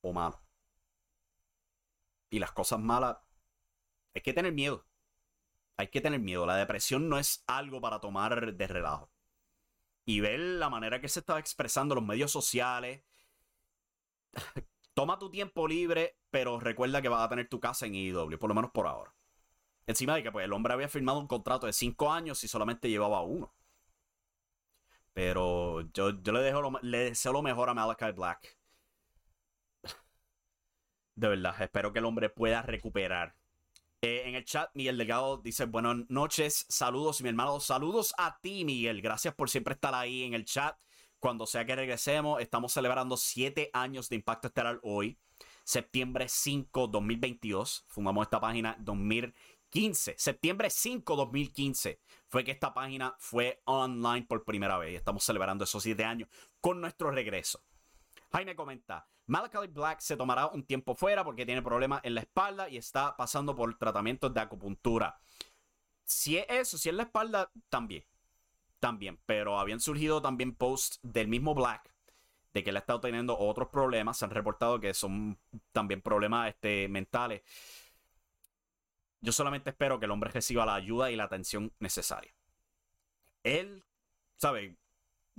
o 0.00 0.12
malo. 0.12 0.42
Y 2.30 2.38
las 2.38 2.52
cosas 2.52 2.80
malas, 2.80 3.18
hay 4.14 4.22
que 4.22 4.32
tener 4.32 4.52
miedo. 4.52 4.86
Hay 5.76 5.88
que 5.88 6.00
tener 6.00 6.20
miedo. 6.20 6.46
La 6.46 6.56
depresión 6.56 7.08
no 7.08 7.18
es 7.18 7.44
algo 7.46 7.80
para 7.80 8.00
tomar 8.00 8.54
de 8.54 8.66
relajo. 8.66 9.10
Y 10.04 10.20
ver 10.20 10.40
la 10.40 10.70
manera 10.70 11.00
que 11.00 11.08
se 11.08 11.20
estaba 11.20 11.38
expresando 11.38 11.94
los 11.94 12.04
medios 12.04 12.32
sociales, 12.32 13.02
Toma 14.98 15.16
tu 15.16 15.30
tiempo 15.30 15.68
libre, 15.68 16.18
pero 16.28 16.58
recuerda 16.58 17.00
que 17.00 17.08
vas 17.08 17.24
a 17.24 17.28
tener 17.28 17.48
tu 17.48 17.60
casa 17.60 17.86
en 17.86 17.94
IW, 17.94 18.36
por 18.36 18.48
lo 18.48 18.54
menos 18.56 18.72
por 18.72 18.88
ahora. 18.88 19.14
Encima 19.86 20.16
de 20.16 20.24
que 20.24 20.32
pues, 20.32 20.44
el 20.44 20.52
hombre 20.52 20.72
había 20.72 20.88
firmado 20.88 21.20
un 21.20 21.28
contrato 21.28 21.66
de 21.66 21.72
5 21.72 22.10
años 22.10 22.42
y 22.42 22.48
solamente 22.48 22.90
llevaba 22.90 23.22
uno. 23.22 23.54
Pero 25.12 25.82
yo, 25.92 26.10
le, 26.10 26.40
dejo 26.40 26.80
le 26.82 26.98
deseo 26.98 27.32
lo 27.32 27.42
mejor 27.42 27.68
a 27.68 27.74
Malachi 27.74 28.10
Black. 28.10 28.58
De 31.14 31.28
verdad, 31.28 31.62
espero 31.62 31.92
que 31.92 32.00
el 32.00 32.04
hombre 32.04 32.28
pueda 32.28 32.62
recuperar. 32.62 33.36
Eh, 34.02 34.24
en 34.26 34.34
el 34.34 34.44
chat, 34.44 34.68
Miguel 34.74 34.98
Delgado 34.98 35.36
dice: 35.36 35.66
Buenas 35.66 36.10
noches, 36.10 36.66
saludos, 36.68 37.22
mi 37.22 37.28
hermano. 37.28 37.60
Saludos 37.60 38.14
a 38.18 38.40
ti, 38.40 38.64
Miguel. 38.64 39.00
Gracias 39.00 39.32
por 39.32 39.48
siempre 39.48 39.74
estar 39.74 39.94
ahí 39.94 40.24
en 40.24 40.34
el 40.34 40.44
chat. 40.44 40.76
Cuando 41.20 41.46
sea 41.46 41.64
que 41.64 41.74
regresemos, 41.74 42.40
estamos 42.40 42.72
celebrando 42.72 43.16
7 43.16 43.70
años 43.72 44.08
de 44.08 44.16
Impacto 44.16 44.46
Estelar 44.46 44.78
hoy. 44.84 45.18
Septiembre 45.64 46.28
5, 46.28 46.86
2022. 46.86 47.86
Fundamos 47.88 48.22
esta 48.22 48.40
página 48.40 48.76
2015. 48.78 50.14
Septiembre 50.16 50.70
5, 50.70 51.16
2015 51.16 51.98
fue 52.28 52.44
que 52.44 52.52
esta 52.52 52.72
página 52.72 53.16
fue 53.18 53.60
online 53.64 54.26
por 54.28 54.44
primera 54.44 54.78
vez. 54.78 54.94
Estamos 54.94 55.24
celebrando 55.24 55.64
esos 55.64 55.82
7 55.82 56.04
años 56.04 56.28
con 56.60 56.80
nuestro 56.80 57.10
regreso. 57.10 57.64
Jaime 58.30 58.54
comenta, 58.54 59.08
Malachi 59.26 59.66
Black 59.72 59.98
se 59.98 60.16
tomará 60.16 60.46
un 60.46 60.62
tiempo 60.62 60.94
fuera 60.94 61.24
porque 61.24 61.44
tiene 61.44 61.62
problemas 61.62 62.00
en 62.04 62.14
la 62.14 62.20
espalda 62.20 62.68
y 62.68 62.76
está 62.76 63.16
pasando 63.16 63.56
por 63.56 63.76
tratamientos 63.76 64.32
de 64.32 64.40
acupuntura. 64.40 65.18
Si 66.04 66.38
es 66.38 66.46
eso, 66.48 66.78
si 66.78 66.88
es 66.88 66.94
la 66.94 67.02
espalda, 67.02 67.50
también 67.68 68.04
también, 68.78 69.18
pero 69.26 69.58
habían 69.58 69.80
surgido 69.80 70.22
también 70.22 70.54
posts 70.54 71.00
del 71.02 71.28
mismo 71.28 71.54
Black 71.54 71.92
de 72.52 72.64
que 72.64 72.70
él 72.70 72.76
ha 72.76 72.80
estado 72.80 73.00
teniendo 73.00 73.38
otros 73.38 73.68
problemas, 73.68 74.16
se 74.18 74.24
han 74.24 74.30
reportado 74.30 74.80
que 74.80 74.94
son 74.94 75.38
también 75.72 76.00
problemas 76.00 76.48
este, 76.48 76.88
mentales. 76.88 77.42
Yo 79.20 79.32
solamente 79.32 79.70
espero 79.70 79.98
que 79.98 80.06
el 80.06 80.10
hombre 80.10 80.30
reciba 80.30 80.64
la 80.64 80.74
ayuda 80.74 81.10
y 81.10 81.16
la 81.16 81.24
atención 81.24 81.72
necesaria. 81.78 82.32
Él, 83.42 83.84
¿sabe? 84.36 84.76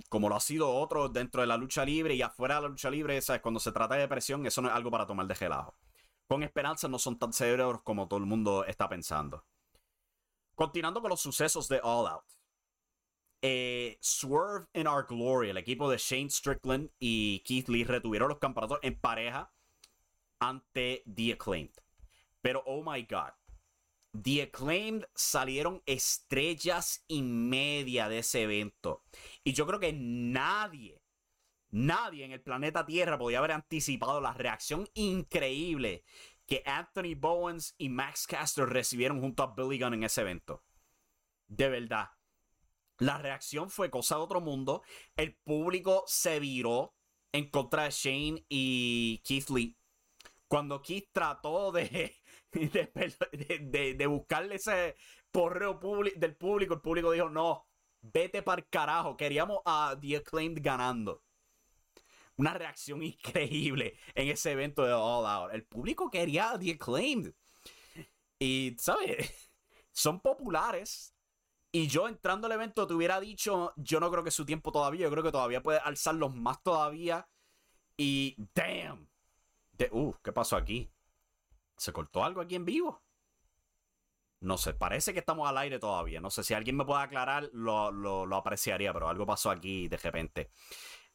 Como 0.08 0.28
lo 0.28 0.36
ha 0.36 0.40
sido 0.40 0.70
otro 0.74 1.08
dentro 1.08 1.40
de 1.40 1.46
la 1.46 1.56
lucha 1.56 1.84
libre 1.84 2.14
y 2.14 2.22
afuera 2.22 2.56
de 2.56 2.62
la 2.62 2.68
lucha 2.68 2.90
libre, 2.90 3.20
¿sabes? 3.20 3.42
Cuando 3.42 3.60
se 3.60 3.72
trata 3.72 3.94
de 3.94 4.02
depresión, 4.02 4.46
eso 4.46 4.62
no 4.62 4.68
es 4.68 4.74
algo 4.74 4.90
para 4.90 5.06
tomar 5.06 5.26
de 5.26 5.34
relajo. 5.34 5.74
Con 6.26 6.42
esperanza 6.42 6.88
no 6.88 6.98
son 6.98 7.18
tan 7.18 7.32
severos 7.32 7.82
como 7.82 8.06
todo 8.06 8.18
el 8.18 8.26
mundo 8.26 8.64
está 8.64 8.88
pensando. 8.88 9.44
Continuando 10.54 11.00
con 11.00 11.10
los 11.10 11.20
sucesos 11.20 11.68
de 11.68 11.80
All 11.82 12.06
Out. 12.06 12.39
Eh, 13.42 13.96
Swerve 14.00 14.66
in 14.74 14.86
Our 14.86 15.06
Glory, 15.06 15.48
el 15.48 15.56
equipo 15.56 15.90
de 15.90 15.96
Shane 15.96 16.28
Strickland 16.28 16.90
y 16.98 17.42
Keith 17.46 17.68
Lee 17.68 17.84
retuvieron 17.84 18.28
los 18.28 18.38
campeonatos 18.38 18.78
en 18.82 19.00
pareja 19.00 19.50
ante 20.38 21.02
The 21.12 21.32
Acclaimed. 21.32 21.72
Pero, 22.42 22.62
oh 22.66 22.82
my 22.84 23.02
god, 23.02 23.32
The 24.12 24.42
Acclaimed 24.42 25.06
salieron 25.14 25.82
estrellas 25.86 27.04
y 27.08 27.22
media 27.22 28.08
de 28.08 28.18
ese 28.18 28.42
evento. 28.42 29.04
Y 29.42 29.54
yo 29.54 29.66
creo 29.66 29.80
que 29.80 29.92
nadie, 29.94 31.00
nadie 31.70 32.26
en 32.26 32.32
el 32.32 32.42
planeta 32.42 32.84
Tierra 32.84 33.18
podía 33.18 33.38
haber 33.38 33.52
anticipado 33.52 34.20
la 34.20 34.34
reacción 34.34 34.86
increíble 34.94 36.04
que 36.46 36.62
Anthony 36.66 37.14
Bowens 37.16 37.74
y 37.78 37.88
Max 37.88 38.26
Caster 38.26 38.68
recibieron 38.68 39.20
junto 39.20 39.42
a 39.42 39.54
Billy 39.54 39.78
Gunn 39.78 39.94
en 39.94 40.04
ese 40.04 40.22
evento. 40.22 40.62
De 41.46 41.68
verdad 41.68 42.10
la 43.00 43.16
reacción 43.16 43.70
fue 43.70 43.90
cosa 43.90 44.16
de 44.16 44.22
otro 44.22 44.40
mundo. 44.40 44.82
El 45.16 45.34
público 45.34 46.04
se 46.06 46.38
viró 46.38 46.94
en 47.32 47.50
contra 47.50 47.84
de 47.84 47.90
Shane 47.90 48.44
y 48.48 49.22
Keith 49.24 49.48
Lee. 49.48 49.76
Cuando 50.46 50.82
Keith 50.82 51.08
trató 51.10 51.72
de, 51.72 52.14
de, 52.52 54.06
buscarle 54.06 54.56
ese 54.56 54.96
porreo 55.30 55.80
del 56.14 56.36
público, 56.36 56.74
el 56.74 56.80
público 56.82 57.12
dijo: 57.12 57.30
No, 57.30 57.66
vete 58.02 58.42
para 58.42 58.60
el 58.60 58.68
carajo. 58.68 59.16
Queríamos 59.16 59.60
a 59.64 59.96
The 59.98 60.18
Acclaimed 60.18 60.58
ganando. 60.60 61.22
Una 62.36 62.52
reacción 62.52 63.02
increíble 63.02 63.98
en 64.14 64.28
ese 64.28 64.52
evento 64.52 64.84
de 64.84 64.92
All 64.92 65.26
Out. 65.26 65.54
El 65.54 65.64
público 65.64 66.10
quería 66.10 66.50
a 66.50 66.58
The 66.58 66.72
Acclaimed. 66.72 67.32
Y, 68.38 68.76
¿sabes? 68.78 69.50
Son 69.92 70.20
populares 70.20 71.14
y 71.72 71.86
yo 71.86 72.08
entrando 72.08 72.46
al 72.46 72.52
evento 72.52 72.86
te 72.86 72.94
hubiera 72.94 73.20
dicho, 73.20 73.72
yo 73.76 74.00
no 74.00 74.10
creo 74.10 74.24
que 74.24 74.30
su 74.30 74.44
tiempo 74.44 74.72
todavía, 74.72 75.02
yo 75.02 75.10
creo 75.10 75.22
que 75.22 75.32
todavía 75.32 75.62
puede 75.62 75.78
alzarlos 75.78 76.34
más 76.34 76.62
todavía. 76.62 77.28
Y 77.96 78.36
damn. 78.54 79.08
De, 79.72 79.88
uh, 79.92 80.14
¿qué 80.22 80.32
pasó 80.32 80.56
aquí? 80.56 80.90
¿Se 81.76 81.92
cortó 81.92 82.24
algo 82.24 82.40
aquí 82.40 82.56
en 82.56 82.64
vivo? 82.64 83.02
No 84.40 84.56
sé, 84.56 84.72
parece 84.74 85.12
que 85.12 85.18
estamos 85.18 85.48
al 85.48 85.58
aire 85.58 85.78
todavía. 85.78 86.20
No 86.20 86.30
sé 86.30 86.42
si 86.42 86.54
alguien 86.54 86.76
me 86.76 86.84
puede 86.84 87.02
aclarar, 87.02 87.50
lo, 87.52 87.90
lo, 87.90 88.36
apreciaría, 88.36 88.92
pero 88.92 89.08
algo 89.08 89.26
pasó 89.26 89.50
aquí 89.50 89.86
de 89.86 89.98
repente. 89.98 90.50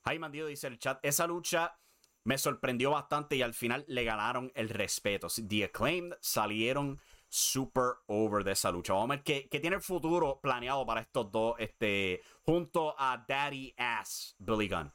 Jaime 0.03 0.19
Mandido 0.19 0.47
dice 0.47 0.67
el 0.67 0.77
chat, 0.77 0.99
esa 1.03 1.25
lucha 1.25 1.77
me 2.23 2.37
sorprendió 2.37 2.91
bastante 2.91 3.35
y 3.35 3.41
al 3.41 3.53
final 3.53 3.83
le 3.87 4.03
ganaron 4.03 4.51
el 4.55 4.69
respeto. 4.69 5.27
The 5.27 5.65
Acclaimed 5.65 6.13
salieron 6.21 7.01
super 7.27 7.95
over 8.07 8.43
de 8.43 8.51
esa 8.51 8.71
lucha. 8.71 8.93
Vamos 8.93 9.11
a 9.11 9.15
ver 9.15 9.23
qué, 9.23 9.59
tiene 9.59 9.77
el 9.77 9.81
futuro 9.81 10.39
planeado 10.41 10.85
para 10.85 11.01
estos 11.01 11.31
dos, 11.31 11.55
este, 11.59 12.21
junto 12.43 12.95
a 12.97 13.23
Daddy 13.27 13.73
Ass 13.77 14.35
Billy 14.39 14.67
Gunn. 14.67 14.91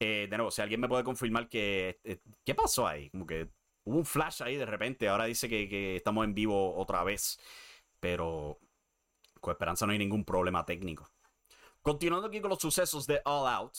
Eh, 0.00 0.26
de 0.28 0.36
nuevo, 0.36 0.50
si 0.50 0.60
alguien 0.62 0.80
me 0.80 0.88
puede 0.88 1.04
confirmar 1.04 1.48
que. 1.48 2.00
Eh, 2.02 2.20
¿Qué 2.44 2.54
pasó 2.54 2.86
ahí? 2.86 3.08
Como 3.10 3.24
que 3.24 3.48
Hubo 3.84 3.98
un 3.98 4.04
flash 4.04 4.42
ahí 4.42 4.56
de 4.56 4.66
repente. 4.66 5.08
Ahora 5.08 5.24
dice 5.24 5.48
que, 5.48 5.68
que 5.68 5.96
estamos 5.96 6.24
en 6.24 6.34
vivo 6.34 6.76
otra 6.76 7.02
vez. 7.04 7.38
Pero 8.00 8.58
con 9.40 9.52
esperanza 9.52 9.86
no 9.86 9.92
hay 9.92 9.98
ningún 9.98 10.24
problema 10.24 10.64
técnico. 10.64 11.10
Continuando 11.80 12.28
aquí 12.28 12.40
con 12.40 12.50
los 12.50 12.60
sucesos 12.60 13.06
de 13.06 13.20
All 13.24 13.48
Out. 13.48 13.76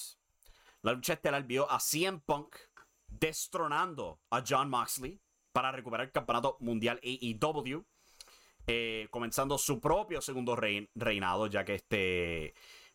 La 0.82 0.92
lucha 0.92 1.14
estelar 1.14 1.44
vio 1.44 1.70
a 1.72 1.80
CM 1.80 2.20
Punk 2.26 2.56
destronando 3.08 4.20
a 4.30 4.44
John 4.46 4.70
Moxley 4.70 5.22
para 5.54 5.72
recuperar 5.72 6.08
el 6.08 6.12
campeonato 6.12 6.58
mundial 6.60 7.00
AEW. 7.04 7.86
Eh, 8.68 9.08
comenzando 9.12 9.58
su 9.58 9.80
propio 9.80 10.22
segundo 10.22 10.56
reinado, 10.56 11.48
ya 11.48 11.66
que 11.66 11.76
este 11.76 12.54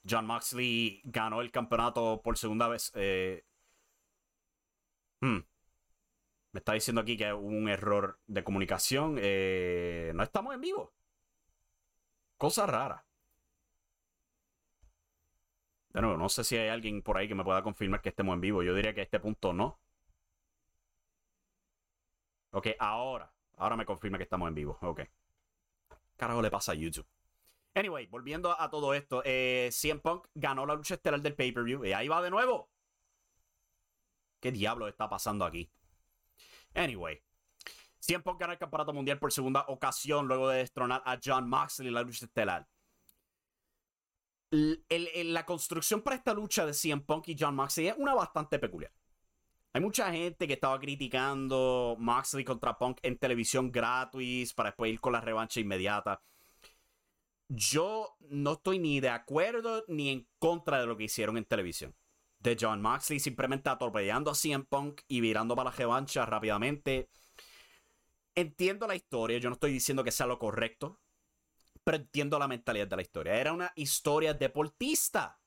John 0.09 0.27
Moxley 0.27 1.03
ganó 1.05 1.41
el 1.41 1.51
campeonato 1.51 2.21
por 2.23 2.39
segunda 2.39 2.69
vez. 2.69 2.93
Eh, 2.95 3.45
hmm. 5.21 5.39
Me 6.53 6.59
está 6.59 6.73
diciendo 6.73 7.01
aquí 7.03 7.17
que 7.17 7.33
hubo 7.33 7.47
un 7.47 7.69
error 7.69 8.19
de 8.27 8.45
comunicación. 8.45 9.17
Eh, 9.21 10.13
no 10.15 10.23
estamos 10.23 10.55
en 10.55 10.61
vivo. 10.61 10.93
Cosa 12.39 12.67
rara. 12.67 13.05
De 15.91 16.01
nuevo, 16.01 16.17
no 16.17 16.29
sé 16.29 16.45
si 16.45 16.57
hay 16.57 16.69
alguien 16.69 17.03
por 17.03 17.17
ahí 17.19 17.29
que 17.29 17.35
me 17.35 17.45
pueda 17.45 17.63
confirmar 17.63 18.01
que 18.01 18.11
estemos 18.11 18.35
en 18.35 18.41
vivo. 18.41 18.63
Yo 18.63 18.75
diría 18.75 18.95
que 18.95 19.01
a 19.01 19.05
este 19.05 19.21
punto 19.21 19.53
no. 19.53 19.79
Ok, 22.51 22.69
ahora. 22.79 23.33
Ahora 23.57 23.77
me 23.77 23.85
confirma 23.85 24.19
que 24.19 24.25
estamos 24.25 24.49
en 24.49 24.55
vivo. 24.55 24.79
Ok. 24.83 25.03
Carajo 26.17 26.43
le 26.43 26.51
pasa 26.51 26.73
a 26.73 26.75
YouTube. 26.75 27.07
Anyway, 27.75 28.07
volviendo 28.07 28.59
a 28.59 28.71
todo 28.71 28.95
esto. 28.95 29.23
Eh, 29.25 29.69
CM 29.73 30.01
Punk 30.01 30.27
ganó 30.35 30.67
la 30.67 30.75
lucha 30.75 30.95
estelar 30.95 31.21
del 31.21 31.35
pay-per-view. 31.35 31.85
Y 31.85 31.93
ahí 31.93 32.09
va 32.09 32.23
de 32.23 32.31
nuevo. 32.31 32.71
¿Qué 34.41 34.53
diablo 34.53 34.89
está 34.89 35.09
pasando 35.09 35.45
aquí? 35.45 35.71
Anyway. 36.75 37.23
CM 37.99 38.23
Punk 38.23 38.41
ganó 38.41 38.53
el 38.53 38.59
campeonato 38.59 38.93
mundial 38.93 39.19
por 39.19 39.33
segunda 39.33 39.65
ocasión 39.69 40.27
luego 40.27 40.49
de 40.49 40.59
destronar 40.59 41.03
a 41.05 41.19
John 41.23 41.49
Moxley 41.49 41.89
en 41.89 41.95
la 41.95 42.03
lucha 42.03 42.25
estelar. 42.25 42.69
la 44.51 45.45
construcción 45.45 46.03
para 46.03 46.17
esta 46.17 46.33
lucha 46.33 46.65
de 46.65 46.73
CM 46.73 47.03
Punk 47.03 47.29
y 47.29 47.37
John 47.39 47.55
Moxley 47.55 47.89
es 47.89 47.97
una 47.99 48.15
bastante 48.15 48.59
peculiar. 48.59 48.93
Hay 49.79 49.85
mucha 49.85 50.11
gente 50.11 50.49
que 50.49 50.55
estaba 50.55 50.81
criticando 50.81 51.95
Moxley 52.01 52.45
contra 52.45 52.77
Punk 52.77 52.99
en 53.01 53.17
televisión 53.17 53.71
gratis 53.71 54.53
para 54.53 54.71
después 54.71 54.93
ir 54.93 55.01
con 55.01 55.13
la 55.13 55.21
revancha 55.21 55.61
inmediata. 55.61 56.21
Yo 57.47 58.17
no 58.29 58.55
estoy 58.55 58.81
ni 58.81 58.99
de 58.99 59.11
acuerdo 59.11 59.85
ni 59.87 60.09
en 60.09 60.27
contra 60.41 60.81
de 60.81 60.87
lo 60.87 60.97
que 60.97 61.05
hicieron 61.05 61.39
en 61.39 61.45
televisión. 61.45 61.95
De 62.41 62.57
John 62.61 62.83
Moxley 62.83 63.21
simplemente 63.21 63.71
atropellando 63.71 64.33
a 64.33 64.35
CM 64.35 64.65
Punk 64.65 65.03
y 65.07 65.21
virando 65.21 65.55
para 65.55 65.71
la 65.71 65.77
revancha 65.77 66.27
rápidamente. 66.27 67.09
Entiendo 68.35 68.85
la 68.89 68.97
historia, 68.97 69.39
yo 69.39 69.49
no 69.49 69.55
estoy 69.55 69.71
diciendo 69.71 70.03
que 70.03 70.11
sea 70.11 70.27
lo 70.27 70.41
correcto, 70.41 70.99
pero 71.85 71.99
entiendo 71.99 72.37
la 72.41 72.49
mentalidad 72.49 72.89
de 72.89 72.97
la 72.97 73.03
historia. 73.03 73.35
Era 73.35 73.53
una 73.53 73.73
historia 73.77 74.35
deportista. 74.35 75.39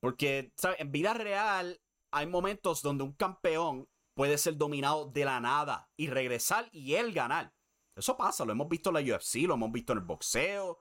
Porque, 0.00 0.50
¿sabes? 0.56 0.80
En 0.80 0.90
vida 0.90 1.14
real, 1.14 1.80
hay 2.10 2.26
momentos 2.26 2.82
donde 2.82 3.04
un 3.04 3.12
campeón 3.12 3.88
puede 4.14 4.38
ser 4.38 4.56
dominado 4.56 5.06
de 5.06 5.24
la 5.24 5.40
nada 5.40 5.88
y 5.96 6.08
regresar 6.08 6.68
y 6.72 6.94
él 6.94 7.12
ganar. 7.12 7.52
Eso 7.94 8.16
pasa, 8.16 8.44
lo 8.44 8.52
hemos 8.52 8.68
visto 8.68 8.90
en 8.90 8.94
la 8.94 9.14
UFC, 9.14 9.46
lo 9.46 9.54
hemos 9.54 9.72
visto 9.72 9.92
en 9.92 9.98
el 9.98 10.04
boxeo, 10.04 10.80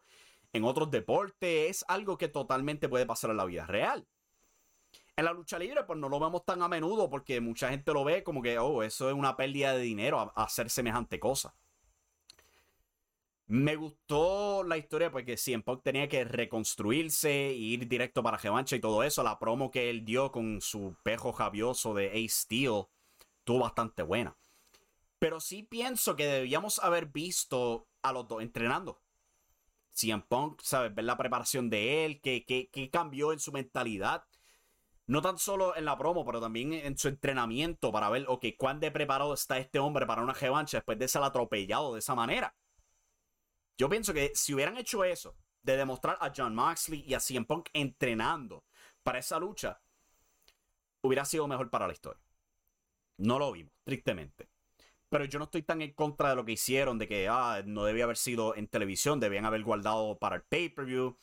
en 0.53 0.63
otros 0.63 0.91
deportes, 0.91 1.69
es 1.69 1.85
algo 1.87 2.17
que 2.17 2.27
totalmente 2.27 2.89
puede 2.89 3.05
pasar 3.05 3.31
en 3.31 3.37
la 3.37 3.45
vida 3.45 3.65
real. 3.65 4.07
En 5.15 5.25
la 5.25 5.33
lucha 5.33 5.57
libre, 5.57 5.83
pues 5.83 5.97
no 5.97 6.09
lo 6.09 6.19
vemos 6.19 6.45
tan 6.45 6.61
a 6.61 6.67
menudo 6.67 7.09
porque 7.09 7.41
mucha 7.41 7.69
gente 7.69 7.91
lo 7.91 8.03
ve 8.03 8.23
como 8.23 8.41
que, 8.41 8.59
oh, 8.59 8.83
eso 8.83 9.09
es 9.09 9.15
una 9.15 9.35
pérdida 9.35 9.73
de 9.73 9.81
dinero 9.81 10.31
hacer 10.35 10.69
semejante 10.69 11.19
cosa. 11.19 11.55
Me 13.49 13.77
gustó 13.77 14.63
la 14.63 14.77
historia 14.77 15.09
porque 15.09 15.37
CM 15.37 15.63
Punk 15.63 15.81
tenía 15.81 16.09
que 16.09 16.25
reconstruirse, 16.25 17.53
ir 17.53 17.87
directo 17.87 18.21
para 18.21 18.37
revancha 18.37 18.75
y 18.75 18.81
todo 18.81 19.03
eso. 19.03 19.23
La 19.23 19.39
promo 19.39 19.71
que 19.71 19.89
él 19.89 20.03
dio 20.03 20.33
con 20.33 20.59
su 20.59 20.97
pejo 21.01 21.31
javioso 21.31 21.93
de 21.93 22.09
Ace 22.09 22.29
Steel 22.29 22.87
estuvo 23.39 23.59
bastante 23.59 24.03
buena. 24.03 24.37
Pero 25.17 25.39
sí 25.39 25.63
pienso 25.63 26.17
que 26.17 26.27
debíamos 26.27 26.79
haber 26.79 27.05
visto 27.05 27.87
a 28.01 28.11
los 28.11 28.27
dos 28.27 28.41
entrenando. 28.41 29.01
CM 29.91 30.23
Punk, 30.27 30.61
¿sabes? 30.61 30.93
Ver 30.93 31.05
la 31.05 31.17
preparación 31.17 31.69
de 31.69 32.05
él, 32.05 32.19
qué, 32.21 32.43
qué, 32.45 32.89
cambió 32.91 33.31
en 33.31 33.39
su 33.39 33.53
mentalidad. 33.53 34.25
No 35.05 35.21
tan 35.21 35.37
solo 35.37 35.73
en 35.77 35.85
la 35.85 35.97
promo, 35.97 36.25
pero 36.25 36.41
también 36.41 36.73
en 36.73 36.97
su 36.97 37.07
entrenamiento 37.07 37.93
para 37.93 38.09
ver, 38.09 38.25
ok, 38.27 38.45
cuán 38.57 38.81
de 38.81 38.91
preparado 38.91 39.33
está 39.33 39.57
este 39.57 39.79
hombre 39.79 40.05
para 40.05 40.21
una 40.21 40.33
revancha 40.33 40.79
después 40.79 40.99
de 40.99 41.07
ser 41.07 41.23
atropellado 41.23 41.93
de 41.93 41.99
esa 41.99 42.13
manera. 42.13 42.53
Yo 43.77 43.89
pienso 43.89 44.13
que 44.13 44.31
si 44.33 44.53
hubieran 44.53 44.77
hecho 44.77 45.03
eso, 45.03 45.35
de 45.61 45.77
demostrar 45.77 46.17
a 46.21 46.31
John 46.35 46.55
Moxley 46.55 47.03
y 47.05 47.13
a 47.13 47.19
CM 47.19 47.45
Punk 47.45 47.69
entrenando 47.73 48.63
para 49.03 49.19
esa 49.19 49.37
lucha, 49.37 49.81
hubiera 51.01 51.25
sido 51.25 51.47
mejor 51.47 51.69
para 51.69 51.87
la 51.87 51.93
historia. 51.93 52.23
No 53.17 53.37
lo 53.37 53.51
vimos, 53.51 53.73
tristemente. 53.83 54.49
Pero 55.09 55.25
yo 55.25 55.39
no 55.39 55.45
estoy 55.45 55.63
tan 55.63 55.81
en 55.81 55.93
contra 55.93 56.29
de 56.29 56.35
lo 56.35 56.45
que 56.45 56.53
hicieron, 56.53 56.97
de 56.97 57.07
que 57.07 57.27
ah, 57.29 57.61
no 57.65 57.85
debía 57.85 58.03
haber 58.03 58.17
sido 58.17 58.55
en 58.55 58.67
televisión, 58.67 59.19
debían 59.19 59.45
haber 59.45 59.63
guardado 59.63 60.17
para 60.17 60.37
el 60.37 60.43
pay-per-view. 60.43 61.17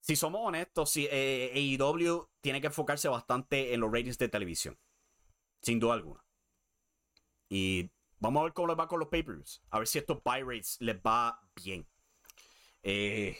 Si 0.00 0.14
somos 0.14 0.42
honestos, 0.44 0.90
si, 0.90 1.08
eh, 1.10 1.50
AEW 1.54 2.28
tiene 2.40 2.60
que 2.60 2.68
enfocarse 2.68 3.08
bastante 3.08 3.74
en 3.74 3.80
los 3.80 3.90
ratings 3.90 4.18
de 4.18 4.28
televisión. 4.28 4.78
Sin 5.62 5.80
duda 5.80 5.94
alguna. 5.94 6.24
Y 7.48 7.90
Vamos 8.18 8.40
a 8.40 8.44
ver 8.44 8.52
cómo 8.52 8.68
les 8.68 8.78
va 8.78 8.88
con 8.88 8.98
los 8.98 9.08
pay-per-views. 9.08 9.62
A 9.70 9.78
ver 9.78 9.86
si 9.86 9.98
estos 9.98 10.20
Pirates 10.22 10.76
les 10.80 10.96
va 10.96 11.40
bien. 11.54 11.86
Eh, 12.82 13.36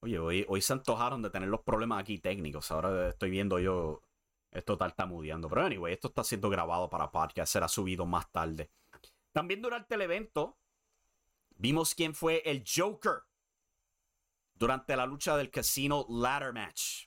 oye, 0.00 0.18
hoy, 0.18 0.44
hoy 0.48 0.60
se 0.60 0.72
antojaron 0.72 1.22
de 1.22 1.30
tener 1.30 1.48
los 1.48 1.62
problemas 1.62 2.00
aquí 2.00 2.18
técnicos. 2.18 2.70
Ahora 2.70 3.08
estoy 3.08 3.30
viendo 3.30 3.58
yo 3.58 4.02
esto 4.50 4.76
tartamudeando. 4.76 5.48
Pero 5.48 5.62
anyway, 5.62 5.94
esto 5.94 6.08
está 6.08 6.24
siendo 6.24 6.50
grabado 6.50 6.88
para 6.90 7.10
podcast. 7.10 7.52
Será 7.52 7.68
subido 7.68 8.06
más 8.06 8.30
tarde. 8.30 8.70
También 9.32 9.62
durante 9.62 9.94
el 9.94 10.02
evento 10.02 10.58
vimos 11.56 11.94
quién 11.94 12.14
fue 12.14 12.42
el 12.44 12.64
Joker 12.66 13.22
durante 14.54 14.94
la 14.94 15.06
lucha 15.06 15.36
del 15.36 15.50
Casino 15.50 16.06
Ladder 16.08 16.52
Match. 16.52 17.06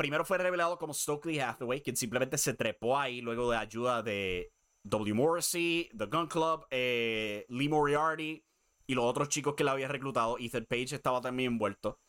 Primero 0.00 0.24
fue 0.24 0.38
revelado 0.38 0.78
como 0.78 0.94
Stokely 0.94 1.40
Hathaway, 1.40 1.82
quien 1.82 1.94
simplemente 1.94 2.38
se 2.38 2.54
trepó 2.54 2.98
ahí 2.98 3.20
luego 3.20 3.50
de 3.50 3.58
ayuda 3.58 4.02
de 4.02 4.50
W. 4.84 5.12
Morrissey, 5.12 5.90
The 5.94 6.06
Gun 6.06 6.26
Club, 6.26 6.66
eh, 6.70 7.44
Lee 7.50 7.68
Moriarty 7.68 8.42
y 8.86 8.94
los 8.94 9.04
otros 9.04 9.28
chicos 9.28 9.54
que 9.54 9.62
la 9.62 9.72
había 9.72 9.88
reclutado. 9.88 10.38
Ethan 10.38 10.64
Page 10.64 10.94
estaba 10.94 11.20
también 11.20 11.52
envuelto. 11.52 12.00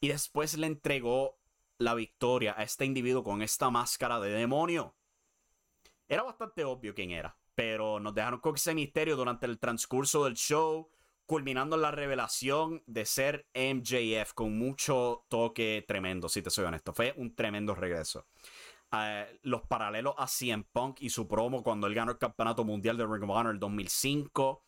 Y 0.00 0.08
después 0.08 0.56
le 0.56 0.68
entregó 0.68 1.38
la 1.76 1.94
victoria 1.94 2.54
a 2.56 2.62
este 2.62 2.86
individuo 2.86 3.22
con 3.22 3.42
esta 3.42 3.68
máscara 3.68 4.18
de 4.20 4.30
demonio. 4.30 4.96
Era 6.08 6.22
bastante 6.22 6.64
obvio 6.64 6.94
quién 6.94 7.10
era, 7.10 7.38
pero 7.54 8.00
nos 8.00 8.14
dejaron 8.14 8.40
con 8.40 8.54
ese 8.54 8.74
misterio 8.74 9.16
durante 9.16 9.44
el 9.44 9.58
transcurso 9.58 10.24
del 10.24 10.34
show 10.34 10.88
culminando 11.28 11.76
en 11.76 11.82
la 11.82 11.90
revelación 11.90 12.82
de 12.86 13.04
ser 13.04 13.46
MJF 13.54 14.32
con 14.32 14.56
mucho 14.56 15.26
toque 15.28 15.84
tremendo, 15.86 16.26
si 16.30 16.40
te 16.40 16.48
soy 16.48 16.64
honesto. 16.64 16.94
Fue 16.94 17.12
un 17.18 17.34
tremendo 17.34 17.74
regreso. 17.74 18.26
Eh, 18.92 19.38
los 19.42 19.60
paralelos 19.60 20.14
a 20.16 20.26
CM 20.26 20.64
Punk 20.72 21.02
y 21.02 21.10
su 21.10 21.28
promo 21.28 21.62
cuando 21.62 21.86
él 21.86 21.94
ganó 21.94 22.12
el 22.12 22.18
campeonato 22.18 22.64
mundial 22.64 22.96
de 22.96 23.06
Ring 23.06 23.24
of 23.24 23.28
Honor 23.28 23.50
en 23.50 23.56
el 23.56 23.60
2005. 23.60 24.64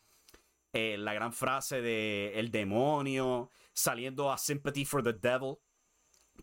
Eh, 0.73 0.97
la 0.99 1.15
gran 1.15 1.33
frase 1.33 1.81
de 1.81 2.39
El 2.39 2.51
demonio, 2.51 3.49
saliendo 3.73 4.31
a 4.31 4.37
Sympathy 4.37 4.85
for 4.85 5.01
the 5.01 5.13
Devil 5.13 5.55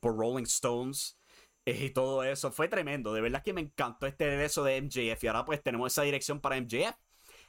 por 0.01 0.17
Rolling 0.19 0.47
Stones. 0.47 1.17
Eh, 1.65 1.85
y 1.85 1.91
todo 1.91 2.25
eso 2.25 2.51
fue 2.51 2.67
tremendo. 2.67 3.13
De 3.13 3.21
verdad 3.21 3.45
que 3.45 3.53
me 3.53 3.61
encantó 3.61 4.09
este 4.09 4.27
regreso 4.27 4.65
de 4.65 4.83
MJF. 4.83 5.23
Y 5.23 5.27
ahora 5.29 5.45
pues 5.45 5.63
tenemos 5.63 5.93
esa 5.93 6.03
dirección 6.03 6.41
para 6.41 6.57
MJF. 6.57 6.97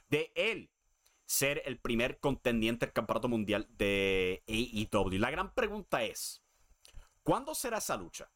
De 0.08 0.30
él 0.36 0.70
ser 1.30 1.62
el 1.64 1.78
primer 1.78 2.18
contendiente 2.18 2.86
al 2.86 2.92
campeonato 2.92 3.28
mundial 3.28 3.68
de 3.70 4.42
AEW. 4.48 5.20
La 5.20 5.30
gran 5.30 5.54
pregunta 5.54 6.02
es, 6.02 6.42
¿cuándo 7.22 7.54
será 7.54 7.78
esa 7.78 7.96
lucha? 7.96 8.28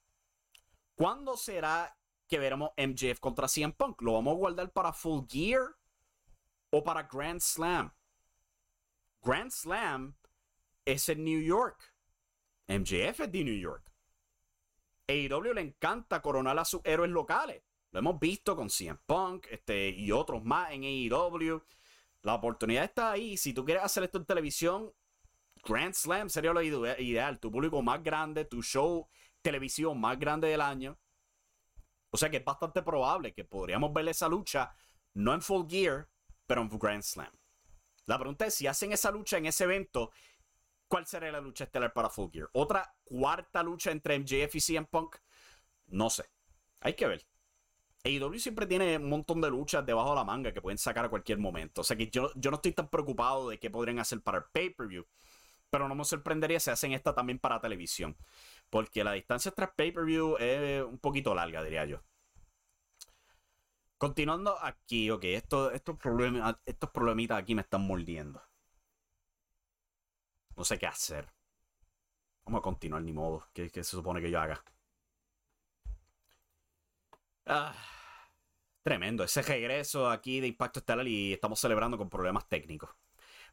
¿Cuándo 0.94 1.36
será 1.36 1.98
que 2.28 2.38
veremos 2.38 2.70
MJF 2.76 3.18
contra 3.18 3.48
CM 3.48 3.72
Punk? 3.72 4.00
¿Lo 4.00 4.12
vamos 4.12 4.34
a 4.34 4.36
guardar 4.36 4.70
para 4.70 4.92
Full 4.92 5.24
Gear 5.28 5.76
o 6.70 6.84
para 6.84 7.02
Grand 7.02 7.40
Slam? 7.40 7.92
Grand 9.22 9.50
Slam 9.50 10.16
es 10.84 11.08
en 11.08 11.24
New 11.24 11.42
York. 11.42 11.96
MJF 12.68 13.18
es 13.18 13.32
de 13.32 13.42
New 13.42 13.58
York. 13.58 13.92
AEW 15.08 15.52
le 15.52 15.62
encanta 15.62 16.22
coronar 16.22 16.56
a 16.60 16.64
sus 16.64 16.80
héroes 16.84 17.10
locales. 17.10 17.60
Lo 17.90 17.98
hemos 17.98 18.20
visto 18.20 18.54
con 18.54 18.70
CM 18.70 19.00
Punk 19.04 19.48
este, 19.50 19.88
y 19.88 20.12
otros 20.12 20.44
más 20.44 20.70
en 20.70 20.84
AEW. 20.84 21.60
La 22.24 22.34
oportunidad 22.34 22.84
está 22.84 23.12
ahí. 23.12 23.36
Si 23.36 23.52
tú 23.52 23.66
quieres 23.66 23.84
hacer 23.84 24.02
esto 24.02 24.16
en 24.16 24.24
televisión, 24.24 24.90
Grand 25.62 25.92
Slam 25.92 26.30
sería 26.30 26.54
lo 26.54 26.62
ideal. 26.62 27.38
Tu 27.38 27.50
público 27.50 27.82
más 27.82 28.02
grande, 28.02 28.46
tu 28.46 28.62
show 28.62 29.06
televisivo 29.42 29.94
más 29.94 30.18
grande 30.18 30.48
del 30.48 30.62
año. 30.62 30.98
O 32.08 32.16
sea 32.16 32.30
que 32.30 32.38
es 32.38 32.44
bastante 32.44 32.82
probable 32.82 33.34
que 33.34 33.44
podríamos 33.44 33.92
ver 33.92 34.08
esa 34.08 34.26
lucha, 34.26 34.74
no 35.12 35.34
en 35.34 35.42
Full 35.42 35.68
Gear, 35.68 36.08
pero 36.46 36.62
en 36.62 36.70
Grand 36.70 37.02
Slam. 37.02 37.32
La 38.06 38.18
pregunta 38.18 38.46
es 38.46 38.54
si 38.54 38.66
hacen 38.66 38.92
esa 38.92 39.10
lucha 39.10 39.36
en 39.36 39.44
ese 39.44 39.64
evento, 39.64 40.10
¿cuál 40.88 41.06
será 41.06 41.30
la 41.30 41.42
lucha 41.42 41.64
estelar 41.64 41.92
para 41.92 42.08
Full 42.08 42.30
Gear? 42.32 42.48
¿Otra 42.52 42.90
cuarta 43.04 43.62
lucha 43.62 43.90
entre 43.90 44.18
MJF 44.18 44.54
y 44.54 44.60
CM 44.60 44.86
Punk? 44.86 45.16
No 45.88 46.08
sé. 46.08 46.24
Hay 46.80 46.94
que 46.94 47.06
ver. 47.06 47.26
AEW 48.04 48.38
siempre 48.38 48.66
tiene 48.66 48.98
un 48.98 49.08
montón 49.08 49.40
de 49.40 49.50
luchas 49.50 49.84
debajo 49.86 50.10
de 50.10 50.16
la 50.16 50.24
manga 50.24 50.52
que 50.52 50.60
pueden 50.60 50.78
sacar 50.78 51.06
a 51.06 51.08
cualquier 51.08 51.38
momento. 51.38 51.80
O 51.80 51.84
sea 51.84 51.96
que 51.96 52.08
yo, 52.10 52.30
yo 52.34 52.50
no 52.50 52.56
estoy 52.56 52.72
tan 52.72 52.88
preocupado 52.88 53.48
de 53.48 53.58
qué 53.58 53.70
podrían 53.70 53.98
hacer 53.98 54.20
para 54.22 54.38
el 54.38 54.44
pay-per-view. 54.52 55.06
Pero 55.70 55.88
no 55.88 55.94
me 55.94 56.04
sorprendería 56.04 56.60
si 56.60 56.70
hacen 56.70 56.92
esta 56.92 57.14
también 57.14 57.38
para 57.38 57.60
televisión. 57.60 58.16
Porque 58.70 59.04
la 59.04 59.12
distancia 59.12 59.50
tras 59.52 59.70
pay-per-view 59.74 60.36
es 60.38 60.84
un 60.84 60.98
poquito 60.98 61.34
larga, 61.34 61.62
diría 61.62 61.86
yo. 61.86 62.02
Continuando 63.98 64.56
aquí, 64.62 65.10
ok, 65.10 65.24
estos, 65.24 65.72
estos, 65.72 65.96
estos 66.66 66.90
problemitas 66.90 67.38
aquí 67.38 67.54
me 67.54 67.62
están 67.62 67.80
mordiendo. 67.86 68.42
No 70.56 70.64
sé 70.64 70.78
qué 70.78 70.86
hacer. 70.86 71.32
Vamos 72.44 72.58
a 72.60 72.62
continuar, 72.62 73.02
ni 73.02 73.12
modo. 73.12 73.48
¿Qué, 73.52 73.68
se 73.70 73.84
supone 73.84 74.20
que 74.20 74.30
yo 74.30 74.40
haga? 74.40 74.62
Ah, 77.46 77.74
tremendo. 78.84 79.24
Ese 79.24 79.42
regreso 79.42 80.08
aquí 80.08 80.40
de 80.40 80.46
Impacto 80.46 80.78
Estelar 80.78 81.08
y 81.08 81.32
estamos 81.32 81.58
celebrando 81.58 81.98
con 81.98 82.08
problemas 82.08 82.46
técnicos. 82.48 82.90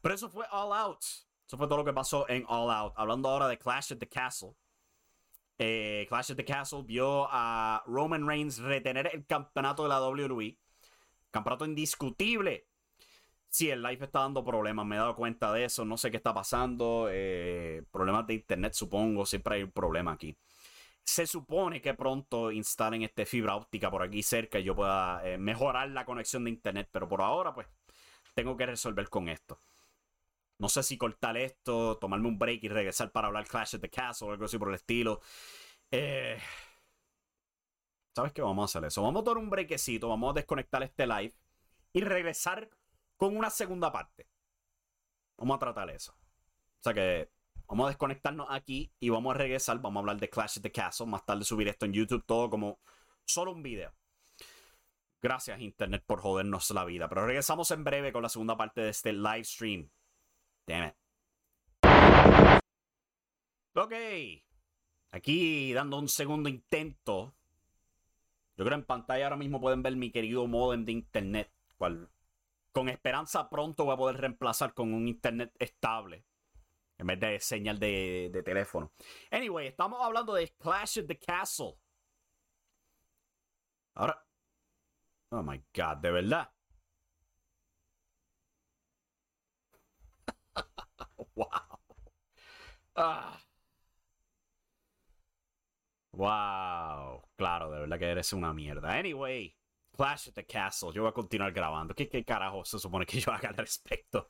Pero 0.01 0.13
eso 0.13 0.29
fue 0.29 0.45
All 0.51 0.73
Out. 0.73 1.01
Eso 1.47 1.57
fue 1.57 1.67
todo 1.67 1.77
lo 1.77 1.85
que 1.85 1.93
pasó 1.93 2.29
en 2.29 2.43
All 2.47 2.69
Out. 2.69 2.93
Hablando 2.97 3.29
ahora 3.29 3.47
de 3.47 3.57
Clash 3.57 3.93
at 3.93 3.97
the 3.97 4.07
Castle. 4.07 4.51
Eh, 5.57 6.05
Clash 6.09 6.31
at 6.31 6.37
the 6.37 6.45
Castle 6.45 6.83
vio 6.83 7.27
a 7.31 7.81
Roman 7.87 8.27
Reigns 8.27 8.59
retener 8.59 9.09
el 9.13 9.25
campeonato 9.25 9.83
de 9.83 9.89
la 9.89 10.01
WWE. 10.01 10.59
Campeonato 11.31 11.65
indiscutible. 11.65 12.67
Sí, 13.47 13.69
el 13.69 13.81
live 13.81 14.05
está 14.05 14.19
dando 14.19 14.43
problemas, 14.45 14.85
me 14.85 14.95
he 14.95 14.99
dado 14.99 15.13
cuenta 15.13 15.51
de 15.51 15.65
eso, 15.65 15.83
no 15.83 15.97
sé 15.97 16.09
qué 16.09 16.17
está 16.17 16.33
pasando. 16.33 17.07
Eh, 17.11 17.83
problemas 17.91 18.25
de 18.27 18.35
internet, 18.35 18.73
supongo, 18.73 19.25
siempre 19.25 19.55
hay 19.55 19.63
un 19.63 19.71
problema 19.71 20.13
aquí. 20.13 20.37
Se 21.03 21.27
supone 21.27 21.81
que 21.81 21.93
pronto 21.93 22.51
instalen 22.51 23.01
este 23.03 23.25
fibra 23.25 23.55
óptica 23.55 23.91
por 23.91 24.03
aquí 24.03 24.23
cerca 24.23 24.59
y 24.59 24.63
yo 24.63 24.75
pueda 24.75 25.21
eh, 25.27 25.37
mejorar 25.37 25.89
la 25.89 26.05
conexión 26.05 26.43
de 26.43 26.51
internet, 26.51 26.89
pero 26.91 27.07
por 27.07 27.21
ahora, 27.21 27.53
pues, 27.53 27.67
tengo 28.33 28.55
que 28.55 28.65
resolver 28.65 29.09
con 29.09 29.27
esto. 29.27 29.59
No 30.57 30.69
sé 30.69 30.83
si 30.83 30.97
cortar 30.97 31.37
esto, 31.37 31.97
tomarme 31.97 32.27
un 32.27 32.37
break 32.37 32.63
y 32.63 32.69
regresar 32.69 33.11
para 33.11 33.27
hablar 33.27 33.47
Clash 33.47 33.75
of 33.75 33.81
the 33.81 33.89
Castle 33.89 34.27
o 34.27 34.31
algo 34.31 34.45
así 34.45 34.57
por 34.57 34.69
el 34.69 34.75
estilo. 34.75 35.19
Eh, 35.89 36.37
¿Sabes 38.15 38.31
qué? 38.33 38.41
Vamos 38.41 38.63
a 38.63 38.65
hacer 38.77 38.87
eso. 38.87 39.01
Vamos 39.01 39.21
a 39.21 39.25
tomar 39.25 39.43
un 39.43 39.49
breakcito, 39.49 40.09
vamos 40.09 40.31
a 40.31 40.33
desconectar 40.33 40.83
este 40.83 41.07
live 41.07 41.33
y 41.93 42.01
regresar 42.01 42.69
con 43.17 43.35
una 43.35 43.49
segunda 43.49 43.91
parte. 43.91 44.27
Vamos 45.37 45.55
a 45.55 45.59
tratar 45.59 45.89
eso. 45.89 46.13
O 46.13 46.83
sea 46.83 46.93
que 46.93 47.31
vamos 47.71 47.85
a 47.85 47.89
desconectarnos 47.89 48.47
aquí 48.49 48.91
y 48.99 49.09
vamos 49.09 49.33
a 49.33 49.37
regresar. 49.37 49.79
Vamos 49.79 49.95
a 49.95 50.01
hablar 50.01 50.19
de 50.19 50.29
Clash 50.29 50.57
of 50.57 50.63
the 50.63 50.71
Castle. 50.71 51.05
Más 51.05 51.25
tarde 51.25 51.45
subir 51.45 51.69
esto 51.69 51.85
en 51.85 51.93
YouTube, 51.93 52.25
todo 52.25 52.49
como 52.49 52.79
solo 53.25 53.53
un 53.53 53.63
video. 53.63 53.93
Gracias, 55.21 55.61
Internet, 55.61 56.03
por 56.05 56.19
jodernos 56.19 56.69
la 56.71 56.83
vida. 56.83 57.07
Pero 57.07 57.25
regresamos 57.25 57.71
en 57.71 57.83
breve 57.85 58.11
con 58.11 58.23
la 58.23 58.29
segunda 58.29 58.57
parte 58.57 58.81
de 58.81 58.89
este 58.89 59.13
live 59.13 59.45
stream. 59.45 59.89
Damn 60.67 60.89
it. 60.89 60.95
Ok. 63.73 63.93
Aquí 65.11 65.71
dando 65.71 65.97
un 65.97 66.09
segundo 66.09 66.49
intento. 66.49 67.33
Yo 68.57 68.65
creo 68.65 68.77
en 68.77 68.85
pantalla 68.85 69.25
ahora 69.25 69.37
mismo 69.37 69.61
pueden 69.61 69.81
ver 69.81 69.95
mi 69.95 70.11
querido 70.11 70.45
modem 70.45 70.83
de 70.83 70.91
internet. 70.91 71.51
Con 71.77 72.89
esperanza 72.89 73.49
pronto 73.49 73.85
voy 73.85 73.93
a 73.93 73.97
poder 73.97 74.17
reemplazar 74.17 74.73
con 74.73 74.93
un 74.93 75.07
internet 75.07 75.55
estable. 75.57 76.25
En 77.01 77.07
vez 77.07 77.19
de 77.19 77.39
señal 77.39 77.79
de, 77.79 78.41
teléfono. 78.45 78.91
Anyway, 79.31 79.67
estamos 79.67 79.99
hablando 80.03 80.35
de 80.35 80.49
Clash 80.59 80.99
of 80.99 81.07
the 81.07 81.17
Castle. 81.17 81.73
Ahora. 83.95 84.23
Oh 85.31 85.41
my 85.41 85.57
god, 85.73 85.97
de 85.97 86.11
verdad. 86.11 86.51
wow. 91.35 91.47
Ah. 92.95 93.41
Wow. 96.13 97.23
Claro, 97.35 97.71
de 97.71 97.79
verdad 97.79 97.97
que 97.97 98.05
eres 98.05 98.31
una 98.33 98.53
mierda. 98.53 98.91
Anyway, 98.91 99.57
Clash 99.91 100.27
at 100.27 100.35
the 100.35 100.45
Castle. 100.45 100.91
Yo 100.93 101.01
voy 101.01 101.09
a 101.09 101.13
continuar 101.13 101.51
grabando. 101.51 101.95
¿Qué, 101.95 102.07
qué 102.07 102.23
carajo 102.23 102.63
se 102.63 102.77
supone 102.77 103.07
que 103.07 103.19
yo 103.19 103.31
haga 103.31 103.49
al 103.49 103.57
respecto? 103.57 104.29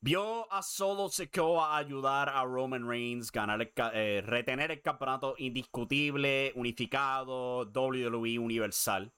Vio 0.00 0.46
a 0.52 0.62
Solo 0.62 1.08
Sikoa 1.08 1.76
ayudar 1.76 2.28
a 2.28 2.44
Roman 2.44 2.88
Reigns 2.88 3.32
ganar 3.32 3.72
eh, 3.92 4.22
retener 4.24 4.70
el 4.70 4.80
campeonato 4.80 5.34
indiscutible, 5.38 6.52
unificado, 6.54 7.64
WWE 7.64 8.38
Universal 8.38 9.12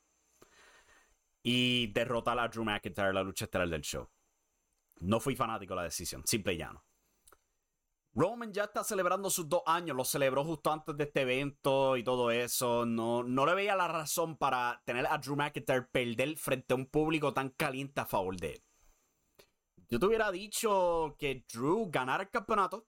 y 1.43 1.89
derrotar 1.89 2.39
a 2.39 2.49
Drew 2.49 2.65
McIntyre 2.65 3.13
la 3.13 3.23
lucha 3.23 3.45
estelar 3.45 3.69
del 3.69 3.83
show. 3.83 4.09
No 5.01 5.21
fui 5.21 5.37
fanático 5.37 5.75
de 5.75 5.77
la 5.77 5.85
decisión, 5.85 6.23
simple 6.27 6.55
y 6.55 6.57
llano. 6.57 6.83
Roman 8.15 8.51
ya 8.51 8.65
está 8.65 8.83
celebrando 8.83 9.29
sus 9.29 9.49
dos 9.51 9.63
años, 9.67 9.95
lo 9.95 10.05
celebró 10.05 10.45
justo 10.45 10.73
antes 10.73 10.97
de 10.97 11.05
este 11.05 11.21
evento 11.21 11.99
y 11.99 12.03
todo 12.03 12.31
eso. 12.31 12.87
No, 12.87 13.23
no 13.23 13.45
le 13.45 13.55
veía 13.55 13.77
la 13.77 13.87
razón 13.87 14.39
para 14.39 14.83
tener 14.87 15.07
a 15.07 15.19
Drew 15.19 15.37
McIntyre 15.37 15.89
perder 15.93 16.39
frente 16.39 16.73
a 16.73 16.77
un 16.77 16.87
público 16.87 17.35
tan 17.35 17.51
caliente 17.51 18.01
a 18.01 18.07
favor 18.07 18.35
de 18.37 18.55
él. 18.55 18.65
Yo 19.91 19.99
te 19.99 20.07
hubiera 20.07 20.31
dicho 20.31 21.17
que 21.19 21.45
Drew 21.53 21.91
ganara 21.91 22.23
el 22.23 22.31
campeonato 22.31 22.87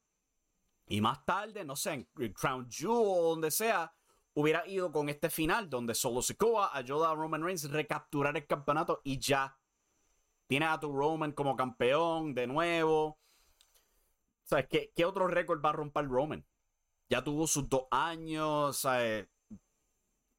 y 0.86 1.00
más 1.00 1.24
tarde, 1.24 1.64
no 1.64 1.76
sé, 1.76 2.06
en 2.18 2.32
Crown 2.32 2.70
Jewel 2.70 2.96
o 2.96 3.30
donde 3.30 3.50
sea, 3.50 3.92
hubiera 4.34 4.66
ido 4.66 4.90
con 4.90 5.08
este 5.08 5.28
final 5.28 5.68
donde 5.68 5.94
Solo 5.94 6.22
Sikoa 6.22 6.76
ayuda 6.76 7.10
a 7.10 7.14
Roman 7.14 7.42
Reigns 7.42 7.64
a 7.64 7.68
recapturar 7.68 8.36
el 8.36 8.46
campeonato 8.46 9.00
y 9.04 9.18
ya 9.18 9.58
Tienes 10.52 10.68
a 10.68 10.78
tu 10.78 10.92
Roman 10.92 11.32
como 11.32 11.56
campeón 11.56 12.34
de 12.34 12.46
nuevo. 12.46 13.18
¿Sabes 14.42 14.66
qué, 14.68 14.92
qué 14.94 15.06
otro 15.06 15.26
récord 15.26 15.64
va 15.64 15.70
a 15.70 15.72
romper 15.72 16.06
Roman? 16.06 16.44
Ya 17.08 17.24
tuvo 17.24 17.46
sus 17.46 17.70
dos 17.70 17.84
años, 17.90 18.76
¿sabes? 18.76 19.28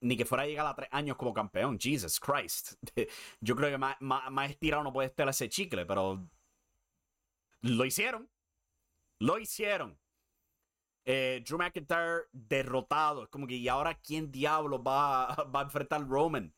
Ni 0.01 0.15
que 0.15 0.25
fuera 0.25 0.43
a 0.43 0.45
llegar 0.45 0.67
a 0.67 0.75
tres 0.75 0.89
años 0.91 1.17
como 1.17 1.33
campeón. 1.33 1.79
Jesus 1.79 2.19
Christ. 2.19 2.73
Yo 3.41 3.55
creo 3.55 3.71
que 3.71 3.77
más, 3.79 3.95
más, 4.01 4.51
estirado 4.51 4.83
no 4.83 4.93
puede 4.93 5.07
estar 5.07 5.27
ese 5.27 5.49
chicle, 5.49 5.83
pero 5.87 6.29
lo 7.63 7.85
hicieron. 7.85 8.29
Lo 9.19 9.39
hicieron. 9.39 9.97
Eh, 11.05 11.43
Drew 11.45 11.57
McIntyre 11.57 12.25
derrotado. 12.31 13.23
Es 13.23 13.29
como 13.29 13.47
que, 13.47 13.55
¿y 13.55 13.67
ahora 13.67 13.95
quién 13.95 14.31
diablo 14.31 14.81
va, 14.81 15.33
va 15.55 15.61
a 15.61 15.63
enfrentar 15.63 16.01
a 16.01 16.05
Roman? 16.05 16.53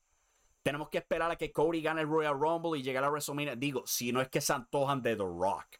Tenemos 0.63 0.89
que 0.89 0.97
esperar 0.97 1.29
a 1.29 1.35
que 1.35 1.51
Cody 1.51 1.81
gane 1.81 2.01
el 2.01 2.07
Royal 2.07 2.39
Rumble 2.39 2.79
y 2.79 2.83
llegue 2.83 2.97
a 2.97 3.09
WrestleMania. 3.09 3.55
Digo, 3.55 3.85
si 3.85 4.11
no 4.11 4.19
es 4.19 4.29
que 4.29 4.41
se 4.41 4.53
antojan 4.53 5.01
de 5.01 5.15
The 5.15 5.23
Rock. 5.23 5.77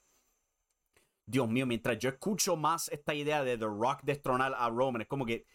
Dios 1.26 1.50
mío, 1.50 1.66
mientras 1.66 1.98
yo 1.98 2.10
escucho 2.10 2.56
más 2.56 2.88
esta 2.90 3.16
idea 3.16 3.44
de 3.44 3.58
The 3.58 3.66
Rock 3.66 4.02
destronar 4.04 4.54
a 4.56 4.70
Roman, 4.70 5.02
es 5.02 5.08
como 5.08 5.26
que. 5.26 5.48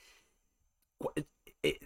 Eh, 1.63 1.79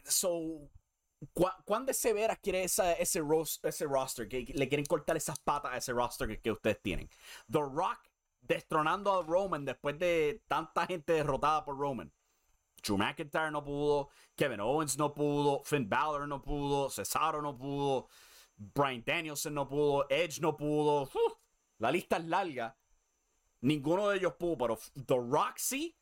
so, 1.34 1.52
¿Cuán 1.64 1.86
de 1.86 1.94
severas 1.94 2.38
quiere 2.38 2.64
ese, 2.64 2.96
ese 3.00 3.20
roster? 3.20 4.28
Que 4.28 4.44
le 4.54 4.68
quieren 4.68 4.86
cortar 4.86 5.16
esas 5.16 5.38
patas 5.38 5.72
a 5.72 5.76
ese 5.76 5.92
roster 5.92 6.28
que, 6.28 6.40
que, 6.40 6.52
ustedes 6.52 6.80
tienen. 6.82 7.08
The 7.50 7.60
Rock 7.60 8.00
destronando 8.40 9.12
a 9.12 9.22
Roman 9.22 9.64
después 9.64 9.98
de 9.98 10.42
tanta 10.48 10.86
gente 10.86 11.12
derrotada 11.12 11.64
por 11.64 11.78
Roman. 11.78 12.12
Drew 12.82 12.98
McIntyre 12.98 13.50
no 13.50 13.64
pudo, 13.64 14.10
Kevin 14.36 14.60
Owens 14.60 14.98
no 14.98 15.14
pudo, 15.14 15.62
Finn 15.64 15.88
Balor 15.88 16.28
no 16.28 16.42
pudo, 16.42 16.90
Cesaro 16.90 17.40
no 17.40 17.56
pudo, 17.56 18.08
Brian 18.56 19.02
Danielson 19.04 19.54
no 19.54 19.66
pudo, 19.66 20.06
Edge 20.10 20.40
no 20.40 20.54
pudo. 20.56 21.08
la 21.78 21.90
lista 21.90 22.18
es 22.18 22.24
larga. 22.26 22.76
Ninguno 23.62 24.10
de 24.10 24.18
ellos 24.18 24.34
pudo, 24.34 24.58
pero 24.58 24.78
The 25.06 25.16
Roxy. 25.16 25.96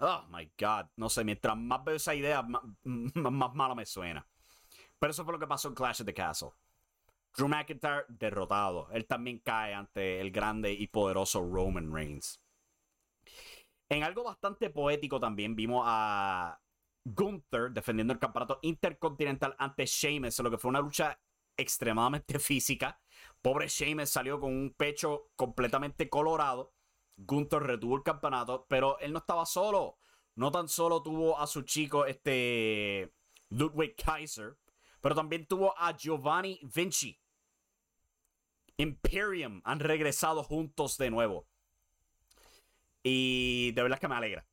Oh 0.00 0.24
my 0.30 0.50
God. 0.58 0.86
No 0.96 1.08
sé, 1.08 1.24
mientras 1.24 1.56
más 1.56 1.84
veo 1.84 1.96
esa 1.96 2.14
idea, 2.14 2.42
más, 2.42 3.54
mala 3.54 3.74
me 3.74 3.84
suena. 3.86 4.26
Pero 4.98 5.10
eso 5.10 5.24
fue 5.24 5.34
lo 5.34 5.38
que 5.38 5.46
pasó 5.46 5.68
en 5.68 5.74
Clash 5.74 6.00
of 6.00 6.06
the 6.06 6.14
Castle. 6.14 6.50
Drew 7.36 7.48
McIntyre 7.48 8.06
derrotado. 8.08 8.88
Él 8.92 9.06
también 9.06 9.38
cae 9.38 9.74
ante 9.74 10.20
el 10.20 10.30
grande 10.30 10.72
y 10.72 10.86
poderoso 10.88 11.40
Roman 11.40 11.92
Reigns. 11.92 12.42
En 13.88 14.02
algo 14.02 14.24
bastante 14.24 14.70
poético 14.70 15.20
también 15.20 15.54
vimos 15.56 15.84
a 15.86 16.60
Gunther 17.04 17.72
defendiendo 17.72 18.12
el 18.12 18.18
campeonato 18.18 18.58
intercontinental 18.62 19.54
ante 19.58 19.86
Sheamus, 19.86 20.38
lo 20.40 20.50
que 20.50 20.58
fue 20.58 20.68
una 20.68 20.80
lucha 20.80 21.20
extremadamente 21.56 22.38
física. 22.38 23.00
Pobre 23.42 23.68
Sheamus 23.68 24.10
salió 24.10 24.40
con 24.40 24.52
un 24.52 24.74
pecho 24.76 25.30
completamente 25.36 26.08
colorado. 26.08 26.72
Gunther 27.26 27.62
retuvo 27.62 27.96
el 27.96 28.02
campeonato, 28.02 28.66
pero 28.68 28.98
él 29.00 29.12
no 29.12 29.18
estaba 29.18 29.46
solo. 29.46 29.98
No 30.34 30.50
tan 30.50 30.68
solo 30.68 31.02
tuvo 31.02 31.38
a 31.38 31.46
su 31.46 31.62
chico, 31.62 32.06
este 32.06 33.12
Ludwig 33.50 33.94
Kaiser, 33.96 34.56
pero 35.00 35.14
también 35.14 35.46
tuvo 35.46 35.74
a 35.78 35.96
Giovanni 35.96 36.60
Vinci. 36.62 37.20
Imperium 38.76 39.60
han 39.64 39.80
regresado 39.80 40.42
juntos 40.42 40.96
de 40.96 41.10
nuevo. 41.10 41.46
Y 43.02 43.72
de 43.72 43.82
verdad 43.82 43.98
que 43.98 44.08
me 44.08 44.14
alegra. 44.14 44.46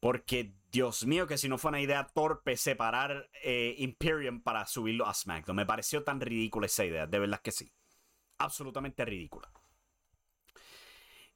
Porque, 0.00 0.54
Dios 0.70 1.04
mío, 1.06 1.26
que 1.26 1.38
si 1.38 1.48
no 1.48 1.58
fue 1.58 1.70
una 1.70 1.80
idea 1.80 2.06
torpe 2.06 2.56
separar 2.56 3.28
eh, 3.42 3.74
Imperium 3.78 4.42
para 4.42 4.64
subirlo 4.66 5.06
a 5.06 5.14
SmackDown. 5.14 5.56
Me 5.56 5.66
pareció 5.66 6.04
tan 6.04 6.20
ridícula 6.20 6.66
esa 6.66 6.84
idea. 6.84 7.06
De 7.06 7.18
verdad 7.18 7.40
que 7.42 7.50
sí. 7.50 7.72
Absolutamente 8.38 9.04
ridícula. 9.04 9.50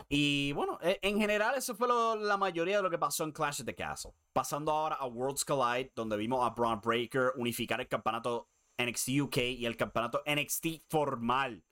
Y 0.08 0.52
bueno, 0.52 0.78
e, 0.82 0.98
en 1.02 1.18
general 1.18 1.54
eso 1.56 1.74
fue 1.74 1.88
la 1.88 2.36
mayoría 2.36 2.76
de 2.76 2.82
lo 2.82 2.90
que 2.90 2.98
pasó 2.98 3.24
en 3.24 3.32
Clash 3.32 3.60
of 3.60 3.66
the 3.66 3.74
Castle. 3.74 4.12
Pasando 4.32 4.72
ahora 4.72 4.96
a 4.96 5.06
Worlds 5.06 5.44
Collide, 5.44 5.92
donde 5.94 6.16
vimos 6.16 6.44
a 6.44 6.50
Braun 6.50 6.80
Breaker 6.80 7.32
unificar 7.36 7.80
el 7.80 7.88
campeonato 7.88 8.48
NXT 8.78 9.08
UK 9.20 9.36
y 9.38 9.66
el 9.66 9.76
campeonato 9.76 10.22
NXT 10.26 10.82
formal. 10.88 11.62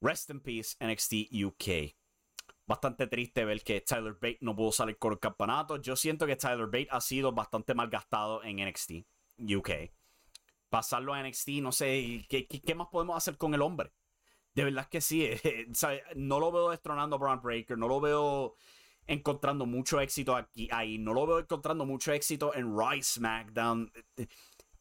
Rest 0.00 0.30
in 0.30 0.40
peace 0.40 0.76
NXT 0.80 1.32
UK. 1.44 1.94
Bastante 2.66 3.06
triste 3.08 3.44
ver 3.44 3.62
que 3.62 3.80
Tyler 3.80 4.14
Bate 4.14 4.38
no 4.40 4.54
pudo 4.54 4.72
salir 4.72 4.96
con 4.96 5.12
el 5.12 5.18
campeonato. 5.18 5.76
Yo 5.76 5.96
siento 5.96 6.26
que 6.26 6.36
Tyler 6.36 6.66
Bate 6.66 6.88
ha 6.90 7.00
sido 7.00 7.32
bastante 7.32 7.74
mal 7.74 7.90
gastado 7.90 8.42
en 8.44 8.64
NXT 8.64 8.92
UK. 9.38 9.90
Pasarlo 10.68 11.12
a 11.12 11.22
NXT, 11.22 11.48
no 11.62 11.72
sé, 11.72 12.24
¿qué, 12.28 12.46
qué 12.46 12.74
más 12.76 12.86
podemos 12.88 13.16
hacer 13.16 13.36
con 13.36 13.54
el 13.54 13.62
hombre? 13.62 13.90
De 14.54 14.64
verdad 14.64 14.88
que 14.88 15.00
sí. 15.00 15.24
Eh, 15.24 15.66
no 16.16 16.40
lo 16.40 16.52
veo 16.52 16.70
destronando 16.70 17.16
a 17.16 17.36
Breaker. 17.36 17.78
No 17.78 17.88
lo 17.88 18.00
veo 18.00 18.54
encontrando 19.06 19.66
mucho 19.66 20.00
éxito 20.00 20.34
aquí. 20.34 20.68
Ahí. 20.72 20.98
No 20.98 21.12
lo 21.14 21.26
veo 21.26 21.38
encontrando 21.38 21.84
mucho 21.86 22.12
éxito 22.12 22.54
en 22.54 22.76
Rise 22.76 23.14
SmackDown. 23.20 23.92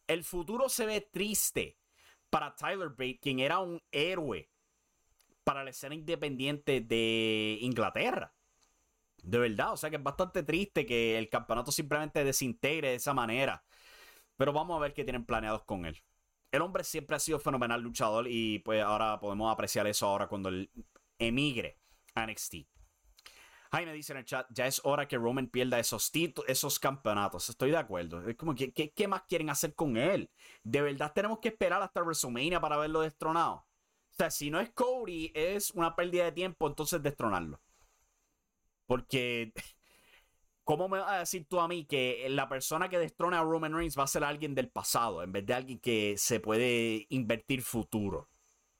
El 0.07 0.23
futuro 0.23 0.69
se 0.69 0.85
ve 0.85 1.01
triste 1.01 1.77
para 2.29 2.55
Tyler 2.55 2.89
Bate, 2.89 3.19
quien 3.21 3.39
era 3.39 3.59
un 3.59 3.81
héroe 3.91 4.49
para 5.43 5.63
la 5.63 5.71
escena 5.71 5.95
independiente 5.95 6.81
de 6.81 7.57
Inglaterra. 7.61 8.33
De 9.21 9.37
verdad, 9.37 9.73
o 9.73 9.77
sea 9.77 9.89
que 9.89 9.97
es 9.97 10.03
bastante 10.03 10.43
triste 10.43 10.85
que 10.85 11.17
el 11.17 11.29
campeonato 11.29 11.71
simplemente 11.71 12.23
desintegre 12.23 12.89
de 12.89 12.95
esa 12.95 13.13
manera. 13.13 13.63
Pero 14.37 14.53
vamos 14.53 14.77
a 14.77 14.79
ver 14.79 14.93
qué 14.93 15.03
tienen 15.03 15.25
planeados 15.25 15.63
con 15.63 15.85
él 15.85 16.01
el 16.51 16.61
hombre 16.61 16.83
siempre 16.83 17.15
ha 17.15 17.19
sido 17.19 17.39
fenomenal 17.39 17.81
luchador 17.81 18.27
y 18.27 18.59
pues 18.59 18.81
ahora 18.83 19.19
podemos 19.19 19.51
apreciar 19.51 19.87
eso 19.87 20.07
ahora 20.07 20.27
cuando 20.27 20.49
él 20.49 20.71
emigre 21.17 21.79
a 22.15 22.25
NXT. 22.25 22.55
Jaime 23.71 23.93
dice 23.93 24.13
en 24.13 24.19
el 24.19 24.25
chat, 24.25 24.47
ya 24.49 24.65
es 24.65 24.81
hora 24.83 25.07
que 25.07 25.17
Roman 25.17 25.47
pierda 25.47 25.77
esos 25.77 26.11
títulos, 26.11 26.49
esos 26.49 26.79
campeonatos. 26.79 27.49
Estoy 27.49 27.69
de 27.69 27.77
acuerdo. 27.77 28.27
Es 28.27 28.35
como, 28.35 28.55
¿qué, 28.55 28.71
¿qué, 28.71 29.07
más 29.07 29.23
quieren 29.27 29.51
hacer 29.51 29.75
con 29.75 29.95
él? 29.95 30.31
¿De 30.63 30.81
verdad 30.81 31.13
tenemos 31.13 31.39
que 31.39 31.49
esperar 31.49 31.81
hasta 31.81 32.01
WrestleMania 32.01 32.59
para 32.59 32.77
verlo 32.77 33.01
destronado? 33.01 33.67
O 34.11 34.13
sea, 34.17 34.31
si 34.31 34.49
no 34.49 34.59
es 34.59 34.71
Cody, 34.71 35.31
es 35.35 35.69
una 35.71 35.95
pérdida 35.95 36.25
de 36.25 36.31
tiempo, 36.31 36.67
entonces 36.67 37.01
destronarlo. 37.03 37.61
Porque 38.87 39.53
¿Cómo 40.69 40.87
me 40.87 40.99
vas 40.99 41.09
a 41.09 41.17
decir 41.21 41.47
tú 41.49 41.59
a 41.59 41.67
mí 41.67 41.85
que 41.85 42.27
la 42.29 42.47
persona 42.47 42.89
que 42.89 42.99
destrone 42.99 43.35
a 43.35 43.41
Roman 43.41 43.73
Reigns 43.73 43.97
va 43.97 44.03
a 44.03 44.07
ser 44.07 44.23
alguien 44.23 44.53
del 44.53 44.69
pasado 44.69 45.23
en 45.23 45.31
vez 45.31 45.43
de 45.43 45.55
alguien 45.55 45.79
que 45.79 46.13
se 46.15 46.39
puede 46.39 47.07
invertir 47.09 47.63
futuro? 47.63 48.29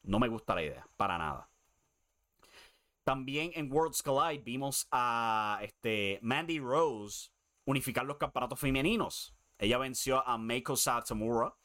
No 0.04 0.20
me 0.20 0.28
gusta 0.28 0.54
la 0.54 0.62
idea, 0.62 0.88
para 0.98 1.18
nada. 1.18 1.50
También 3.04 3.50
en 3.56 3.74
Worlds 3.74 4.04
Collide 4.04 4.44
vimos 4.44 4.88
a 4.92 5.62
este, 5.64 6.20
Mandy 6.22 6.60
Rose 6.60 7.32
unificar 7.66 8.06
los 8.06 8.18
campeonatos 8.18 8.60
femeninos. 8.60 9.34
Ella 9.58 9.80
venció 9.80 10.24
a 10.28 10.38
Meiko 10.38 10.76
Satomura 10.76 11.56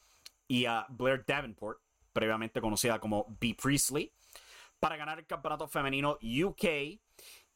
y 0.47 0.65
a 0.65 0.87
Blair 0.89 1.23
Davenport, 1.23 1.79
previamente 2.13 2.61
conocida 2.61 2.99
como 2.99 3.27
B. 3.39 3.55
Priestley, 3.61 4.11
para 4.79 4.97
ganar 4.97 5.19
el 5.19 5.27
campeonato 5.27 5.67
femenino 5.67 6.17
UK 6.19 6.99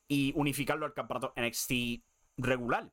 y 0.08 0.34
unificarlo 0.36 0.86
al 0.86 0.94
campeonato 0.94 1.34
NXT 1.36 1.72
regular. 2.40 2.92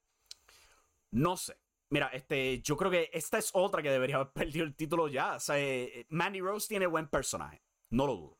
No 1.10 1.36
sé. 1.36 1.56
Mira, 1.88 2.08
este, 2.08 2.60
yo 2.62 2.76
creo 2.76 2.90
que 2.90 3.10
esta 3.12 3.38
es 3.38 3.50
otra 3.52 3.82
que 3.82 3.90
debería 3.90 4.16
haber 4.16 4.32
perdido 4.32 4.64
el 4.64 4.74
título 4.74 5.08
ya. 5.08 5.38
Sea, 5.38 5.58
eh, 5.58 6.06
Mandy 6.10 6.40
Rose 6.40 6.68
tiene 6.68 6.86
buen 6.86 7.08
personaje. 7.08 7.62
No 7.90 8.06
lo 8.06 8.16
dudo. 8.16 8.38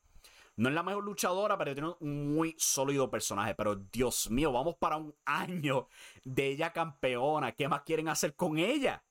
No 0.57 0.71
es 0.71 0.75
la 0.75 0.83
mejor 0.83 1.05
luchadora, 1.05 1.59
pero 1.59 1.75
tiene 1.75 1.95
un 2.01 2.35
muy 2.35 2.55
sólido 2.59 3.11
personaje. 3.11 3.55
Pero 3.55 3.77
Dios 3.77 4.31
mío, 4.31 4.53
vamos 4.53 4.77
para 4.77 4.97
un 4.97 5.15
año 5.25 5.89
de 6.25 6.49
ella 6.49 6.73
campeona. 6.73 7.53
¿Qué 7.53 7.69
más 7.69 7.83
quieren 7.83 8.09
hacer 8.09 8.35
con 8.35 8.59
ella? 8.59 9.05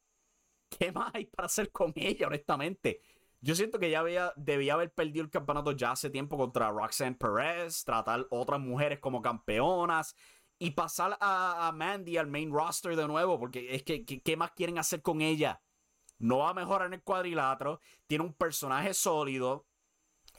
¿Qué 0.70 0.92
más 0.92 1.12
hay 1.14 1.26
para 1.26 1.46
hacer 1.46 1.72
con 1.72 1.94
ella, 1.96 2.28
honestamente? 2.28 3.02
Yo 3.42 3.54
siento 3.54 3.78
que 3.78 3.92
ya 3.92 4.04
debía 4.36 4.74
haber 4.74 4.92
perdido 4.92 5.24
el 5.24 5.30
campeonato 5.30 5.72
ya 5.72 5.92
hace 5.92 6.10
tiempo 6.10 6.36
contra 6.36 6.72
Roxanne 6.72 7.16
Perez, 7.16 7.84
tratar 7.86 8.26
otras 8.32 8.60
mujeres 8.60 9.00
como 9.00 9.22
campeonas 9.22 10.16
y 10.66 10.72
pasar 10.72 11.16
a, 11.22 11.72
Mandy 11.76 12.18
al 12.18 12.26
main 12.26 12.52
roster 12.52 12.96
de 12.96 13.08
nuevo, 13.08 13.40
porque 13.40 13.76
es 13.76 13.84
que, 13.84 14.04
¿qué 14.04 14.36
más 14.36 14.52
quieren 14.54 14.80
hacer 14.80 15.04
con 15.04 15.22
ella? 15.22 15.62
No 16.18 16.40
va 16.40 16.50
a 16.50 16.54
mejorar 16.56 16.88
en 16.88 16.96
el 16.96 17.04
cuadrilátero, 17.04 17.80
tiene 18.08 18.24
un 18.24 18.34
personaje 18.34 18.96
sólido, 18.96 19.68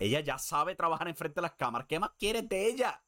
ella 0.00 0.18
ya 0.18 0.36
sabe 0.38 0.74
trabajar 0.74 1.06
enfrente 1.06 1.36
de 1.36 1.42
las 1.42 1.54
cámaras, 1.54 1.86
¿qué 1.86 2.00
más 2.00 2.10
quieres 2.18 2.48
de 2.48 2.66
ella? 2.66 3.04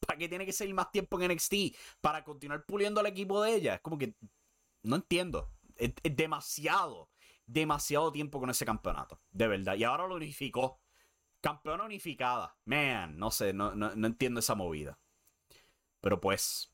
¿Para 0.00 0.18
qué 0.18 0.26
tiene 0.26 0.46
que 0.46 0.54
seguir 0.54 0.74
más 0.74 0.90
tiempo 0.90 1.20
en 1.20 1.30
NXT? 1.30 1.76
¿Para 2.00 2.24
continuar 2.24 2.64
puliendo 2.64 3.00
al 3.00 3.06
equipo 3.06 3.42
de 3.42 3.54
ella? 3.54 3.74
Es 3.74 3.80
como 3.82 3.98
que 3.98 4.14
no 4.84 4.96
entiendo. 4.96 5.52
Es, 5.76 5.92
demasiado, 6.02 7.10
demasiado 7.44 8.10
tiempo 8.10 8.40
con 8.40 8.48
ese 8.48 8.64
campeonato, 8.64 9.20
de 9.30 9.48
verdad. 9.48 9.76
Y 9.76 9.84
ahora 9.84 10.06
lo 10.06 10.14
unificó. 10.14 10.80
Campeona 11.42 11.84
unificada. 11.84 12.56
Man, 12.64 13.18
no 13.18 13.30
sé, 13.30 13.52
no, 13.52 13.74
no 13.74 14.06
entiendo 14.06 14.40
esa 14.40 14.54
movida. 14.54 14.98
Pero 16.00 16.20
pues, 16.20 16.72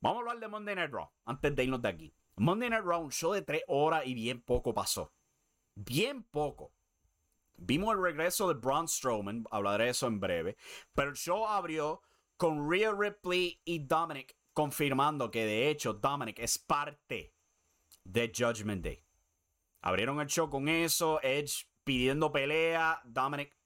vamos 0.00 0.18
a 0.18 0.20
hablar 0.20 0.40
de 0.40 0.48
Monday 0.48 0.74
Night 0.74 0.92
Raw 0.92 1.10
antes 1.24 1.54
de 1.54 1.64
irnos 1.64 1.82
de 1.82 1.88
aquí. 1.88 2.14
Monday 2.36 2.70
Night 2.70 2.84
Raw, 2.84 3.02
un 3.02 3.10
show 3.10 3.32
de 3.32 3.42
tres 3.42 3.62
horas 3.66 4.06
y 4.06 4.14
bien 4.14 4.40
poco 4.42 4.74
pasó. 4.74 5.12
Bien 5.74 6.22
poco. 6.22 6.72
Vimos 7.56 7.94
el 7.94 8.02
regreso 8.02 8.48
de 8.48 8.54
Braun 8.54 8.86
Strowman, 8.86 9.44
hablaré 9.50 9.84
de 9.84 9.90
eso 9.90 10.06
en 10.06 10.20
breve. 10.20 10.56
Pero 10.94 11.10
el 11.10 11.16
show 11.16 11.46
abrió 11.46 12.02
con 12.36 12.70
Rhea 12.70 12.92
Ripley 12.92 13.60
y 13.64 13.80
Dominic 13.80 14.36
confirmando 14.52 15.30
que 15.30 15.44
de 15.44 15.70
hecho 15.70 15.92
Dominic 15.94 16.38
es 16.38 16.58
parte 16.58 17.34
de 18.04 18.32
Judgment 18.34 18.84
Day. 18.84 19.04
Abrieron 19.80 20.20
el 20.20 20.28
show 20.28 20.48
con 20.48 20.68
eso, 20.68 21.20
Edge 21.22 21.66
pidiendo 21.84 22.32
pelea, 22.32 23.00
Dominic 23.04 23.57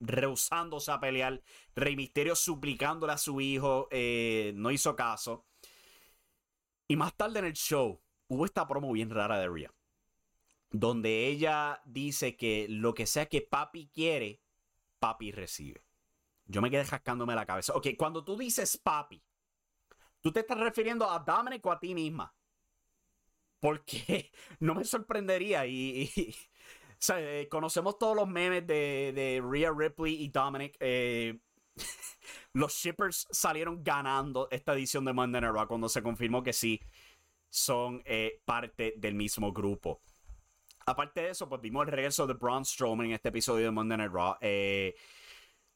rehusándose 0.00 0.90
a 0.90 1.00
pelear. 1.00 1.42
Rey 1.74 1.96
Misterio 1.96 2.34
suplicándole 2.34 3.12
a 3.12 3.18
su 3.18 3.40
hijo, 3.40 3.88
eh, 3.90 4.52
no 4.56 4.70
hizo 4.70 4.96
caso. 4.96 5.46
Y 6.88 6.96
más 6.96 7.16
tarde 7.16 7.38
en 7.38 7.44
el 7.44 7.52
show 7.52 8.02
hubo 8.28 8.44
esta 8.44 8.66
promo 8.66 8.92
bien 8.92 9.10
rara 9.10 9.38
de 9.38 9.48
Rhea. 9.48 9.72
Donde 10.70 11.26
ella 11.26 11.80
dice 11.84 12.36
que 12.36 12.66
lo 12.68 12.94
que 12.94 13.06
sea 13.06 13.26
que 13.26 13.42
papi 13.42 13.88
quiere, 13.88 14.40
papi 14.98 15.32
recibe. 15.32 15.84
Yo 16.46 16.62
me 16.62 16.70
quedé 16.70 16.84
jascándome 16.84 17.34
la 17.34 17.46
cabeza. 17.46 17.74
Ok, 17.74 17.88
cuando 17.96 18.24
tú 18.24 18.36
dices 18.36 18.76
papi, 18.76 19.22
tú 20.20 20.32
te 20.32 20.40
estás 20.40 20.58
refiriendo 20.58 21.08
a 21.08 21.18
Dominic 21.20 21.64
o 21.66 21.72
a 21.72 21.78
ti 21.78 21.94
misma. 21.94 22.34
Porque 23.60 24.32
no 24.58 24.74
me 24.74 24.84
sorprendería 24.84 25.66
y, 25.66 26.34
eh, 27.08 27.48
conocemos 27.50 27.98
todos 27.98 28.14
los 28.14 28.28
memes 28.28 28.66
de, 28.66 29.12
de 29.14 29.42
Rhea 29.42 29.72
Ripley 29.74 30.22
y 30.22 30.28
Dominic. 30.28 30.76
Eh, 30.80 31.38
los 32.52 32.74
shippers 32.74 33.26
salieron 33.30 33.82
ganando 33.82 34.48
esta 34.50 34.74
edición 34.74 35.04
de 35.04 35.12
Monday 35.12 35.40
Night 35.40 35.54
Raw 35.54 35.66
cuando 35.66 35.88
se 35.88 36.02
confirmó 36.02 36.42
que 36.42 36.52
sí 36.52 36.80
son 37.48 38.02
eh, 38.04 38.40
parte 38.44 38.94
del 38.96 39.14
mismo 39.14 39.52
grupo. 39.52 40.02
Aparte 40.86 41.22
de 41.22 41.30
eso, 41.30 41.48
pues 41.48 41.60
vimos 41.60 41.86
el 41.86 41.92
regreso 41.92 42.26
de 42.26 42.34
Braun 42.34 42.64
Strowman 42.64 43.06
en 43.06 43.12
este 43.12 43.28
episodio 43.28 43.66
de 43.66 43.70
Monday 43.70 43.98
Night 43.98 44.12
Raw. 44.12 44.36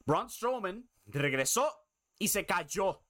Braun 0.05 0.29
Strowman 0.29 0.87
regresó 1.05 1.71
y 2.19 2.27
se 2.27 2.45
cayó. 2.45 3.01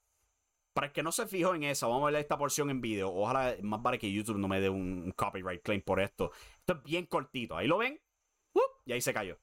Para 0.73 0.87
el 0.87 0.93
que 0.93 1.03
no 1.03 1.13
se 1.13 1.25
fijó 1.25 1.55
en 1.55 1.63
eso, 1.63 1.89
vamos 1.89 2.09
a 2.09 2.11
ver 2.11 2.19
esta 2.19 2.37
porción 2.37 2.69
en 2.69 2.81
video. 2.81 3.09
Ojalá 3.09 3.55
más 3.61 3.81
vale 3.81 3.97
que 3.97 4.11
YouTube 4.11 4.37
no 4.37 4.49
me 4.49 4.59
dé 4.59 4.67
un 4.67 5.13
copyright 5.15 5.63
claim 5.63 5.81
por 5.81 6.01
esto. 6.01 6.31
Esto 6.59 6.73
es 6.73 6.83
bien 6.83 7.05
cortito. 7.05 7.55
Ahí 7.55 7.65
lo 7.65 7.77
ven. 7.77 7.97
Y 8.85 8.93
ahí 8.93 9.01
se 9.01 9.13
cayó. 9.13 9.37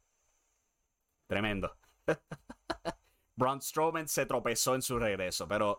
Tremendo. 1.26 1.76
Braun 3.37 3.61
Strowman 3.61 4.09
se 4.09 4.26
tropezó 4.26 4.74
en 4.74 4.83
su 4.83 4.98
regreso, 4.98 5.48
pero 5.48 5.78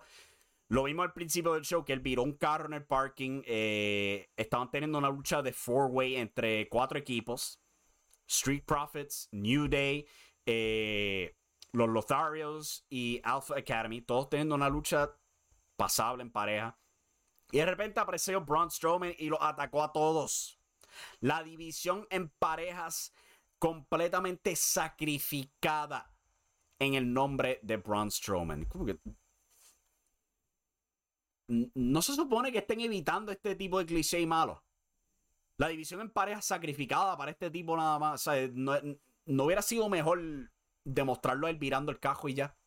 lo 0.69 0.83
vimos 0.83 1.05
al 1.05 1.13
principio 1.13 1.53
del 1.53 1.63
show 1.63 1.85
que 1.85 1.93
él 1.93 1.99
viró 1.99 2.23
un 2.23 2.33
carro 2.33 2.65
en 2.65 2.73
el 2.73 2.85
parking. 2.85 3.41
Eh, 3.45 4.31
estaban 4.35 4.71
teniendo 4.71 4.97
una 4.97 5.09
lucha 5.09 5.41
de 5.41 5.53
four-way 5.53 6.15
entre 6.15 6.67
cuatro 6.69 6.97
equipos: 6.97 7.61
Street 8.27 8.63
Profits, 8.65 9.29
New 9.31 9.67
Day, 9.67 10.07
eh, 10.45 11.37
los 11.71 11.89
Lotharios 11.89 12.85
y 12.89 13.21
Alpha 13.23 13.57
Academy. 13.57 14.01
Todos 14.01 14.29
teniendo 14.29 14.55
una 14.55 14.69
lucha 14.69 15.15
pasable 15.75 16.23
en 16.23 16.31
pareja. 16.31 16.77
Y 17.51 17.57
de 17.57 17.65
repente 17.65 17.99
apareció 17.99 18.41
Braun 18.41 18.71
Strowman 18.71 19.13
y 19.17 19.29
lo 19.29 19.41
atacó 19.41 19.83
a 19.83 19.91
todos 19.91 20.59
La 21.19 21.43
división 21.43 22.07
en 22.09 22.29
parejas 22.29 23.13
completamente 23.63 24.57
sacrificada 24.57 26.13
en 26.79 26.95
el 26.95 27.13
nombre 27.13 27.61
de 27.63 27.77
Braun 27.77 28.11
Strowman. 28.11 28.67
No 31.47 32.01
se 32.01 32.13
supone 32.13 32.51
que 32.51 32.57
estén 32.57 32.81
evitando 32.81 33.31
este 33.31 33.55
tipo 33.55 33.79
de 33.79 33.85
cliché 33.85 34.19
y 34.19 34.25
malo. 34.25 34.65
La 35.55 35.69
división 35.69 36.01
en 36.01 36.09
parejas 36.09 36.43
sacrificada 36.43 37.15
para 37.15 37.31
este 37.31 37.49
tipo 37.49 37.77
nada 37.77 37.97
más. 37.99 38.27
no, 38.51 38.73
no, 39.27 39.43
hubiera 39.45 39.61
sido 39.61 39.87
mejor 39.87 40.51
demostrarlo 40.83 41.47
él 41.47 41.55
virando 41.55 41.93
el 41.93 42.01
cajo 42.01 42.27
y 42.27 42.33
ya. 42.33 42.57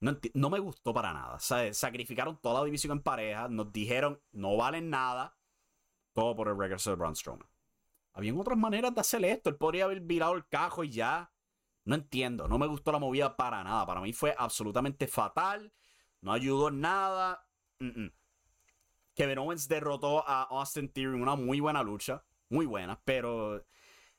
No, 0.00 0.50
me 0.50 0.58
gustó 0.58 0.92
para 0.92 1.12
nada. 1.12 1.38
sacrificaron 1.38 2.36
toda 2.40 2.58
la 2.58 2.64
división 2.64 2.96
en 2.96 3.02
pareja. 3.04 3.46
Nos 3.46 3.72
dijeron, 3.72 4.20
no 4.32 4.56
valen 4.56 4.90
nada. 4.90 5.38
Todo 6.14 6.34
por 6.34 6.48
el 6.48 6.58
regreso 6.58 6.90
de 6.90 6.96
Braun 6.96 7.14
Strowman. 7.14 7.48
Habían 8.18 8.40
otras 8.40 8.58
maneras 8.58 8.92
de 8.92 9.00
hacer 9.00 9.24
esto. 9.24 9.48
Él 9.48 9.54
podría 9.54 9.84
haber 9.84 10.00
virado 10.00 10.34
el 10.34 10.44
cajo 10.48 10.82
y 10.82 10.90
ya. 10.90 11.30
No 11.84 11.94
entiendo. 11.94 12.48
No 12.48 12.58
me 12.58 12.66
gustó 12.66 12.90
la 12.90 12.98
movida 12.98 13.36
para 13.36 13.62
nada. 13.62 13.86
Para 13.86 14.00
mí 14.00 14.12
fue 14.12 14.34
absolutamente 14.36 15.06
fatal. 15.06 15.72
No 16.20 16.32
ayudó 16.32 16.72
nada. 16.72 17.46
Kevin 19.14 19.38
Owens 19.38 19.68
derrotó 19.68 20.28
a 20.28 20.42
Austin 20.50 20.88
Theory 20.92 21.16
en 21.16 21.22
una 21.22 21.36
muy 21.36 21.60
buena 21.60 21.84
lucha. 21.84 22.24
Muy 22.48 22.66
buena. 22.66 23.00
Pero 23.04 23.64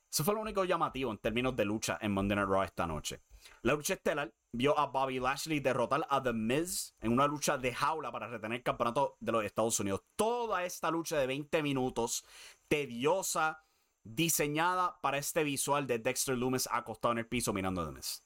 eso 0.09 0.23
fue 0.23 0.33
lo 0.33 0.39
único 0.39 0.63
llamativo 0.63 1.11
en 1.11 1.17
términos 1.17 1.53
de 1.57 1.65
lucha 1.65 1.97
en 1.99 2.13
Monday 2.13 2.37
Night 2.37 2.49
Raw 2.49 2.63
esta 2.63 2.87
noche. 2.87 3.21
La 3.63 3.73
lucha 3.73 3.95
estelar 3.95 4.33
vio 4.53 4.79
a 4.79 4.85
Bobby 4.85 5.19
Lashley 5.19 5.59
derrotar 5.59 6.07
a 6.09 6.23
The 6.23 6.31
Miz 6.31 6.95
en 7.01 7.11
una 7.11 7.27
lucha 7.27 7.57
de 7.57 7.73
jaula 7.73 8.13
para 8.13 8.29
retener 8.29 8.59
el 8.59 8.63
campeonato 8.63 9.17
de 9.19 9.33
los 9.33 9.43
Estados 9.43 9.77
Unidos. 9.81 10.03
Toda 10.15 10.63
esta 10.63 10.89
lucha 10.89 11.17
de 11.17 11.27
20 11.27 11.61
minutos, 11.61 12.23
tediosa, 12.69 13.61
diseñada 14.03 14.99
para 15.01 15.17
este 15.17 15.43
visual 15.43 15.87
de 15.87 15.99
Dexter 15.99 16.37
Loomis 16.37 16.67
acostado 16.71 17.11
en 17.13 17.19
el 17.19 17.27
piso 17.27 17.53
mirando 17.53 17.81
a 17.81 17.91
Miz. 17.91 18.23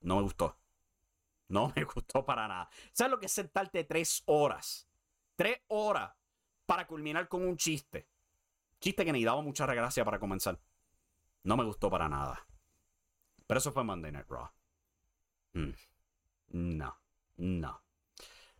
No 0.00 0.16
me 0.16 0.22
gustó. 0.22 0.58
No 1.48 1.72
me 1.74 1.84
gustó 1.94 2.24
para 2.24 2.46
nada. 2.48 2.70
¿Sabes 2.92 3.10
lo 3.10 3.20
que 3.20 3.26
es 3.26 3.32
sentarte 3.32 3.84
tres 3.84 4.22
horas? 4.26 4.88
Tres 5.36 5.60
horas 5.68 6.12
para 6.66 6.86
culminar 6.86 7.28
con 7.28 7.46
un 7.46 7.56
chiste. 7.56 8.08
Chiste 8.80 9.04
que 9.04 9.12
ni 9.12 9.24
daba 9.24 9.42
mucha 9.42 9.66
regracia 9.66 10.04
para 10.04 10.18
comenzar. 10.18 10.60
No 11.42 11.56
me 11.56 11.64
gustó 11.64 11.90
para 11.90 12.08
nada. 12.08 12.46
Pero 13.46 13.58
eso 13.58 13.72
fue 13.72 13.84
Monday 13.84 14.12
Night 14.12 14.28
Raw. 14.28 14.50
Mm. 15.54 15.72
No, 16.50 16.98
no. 17.36 17.82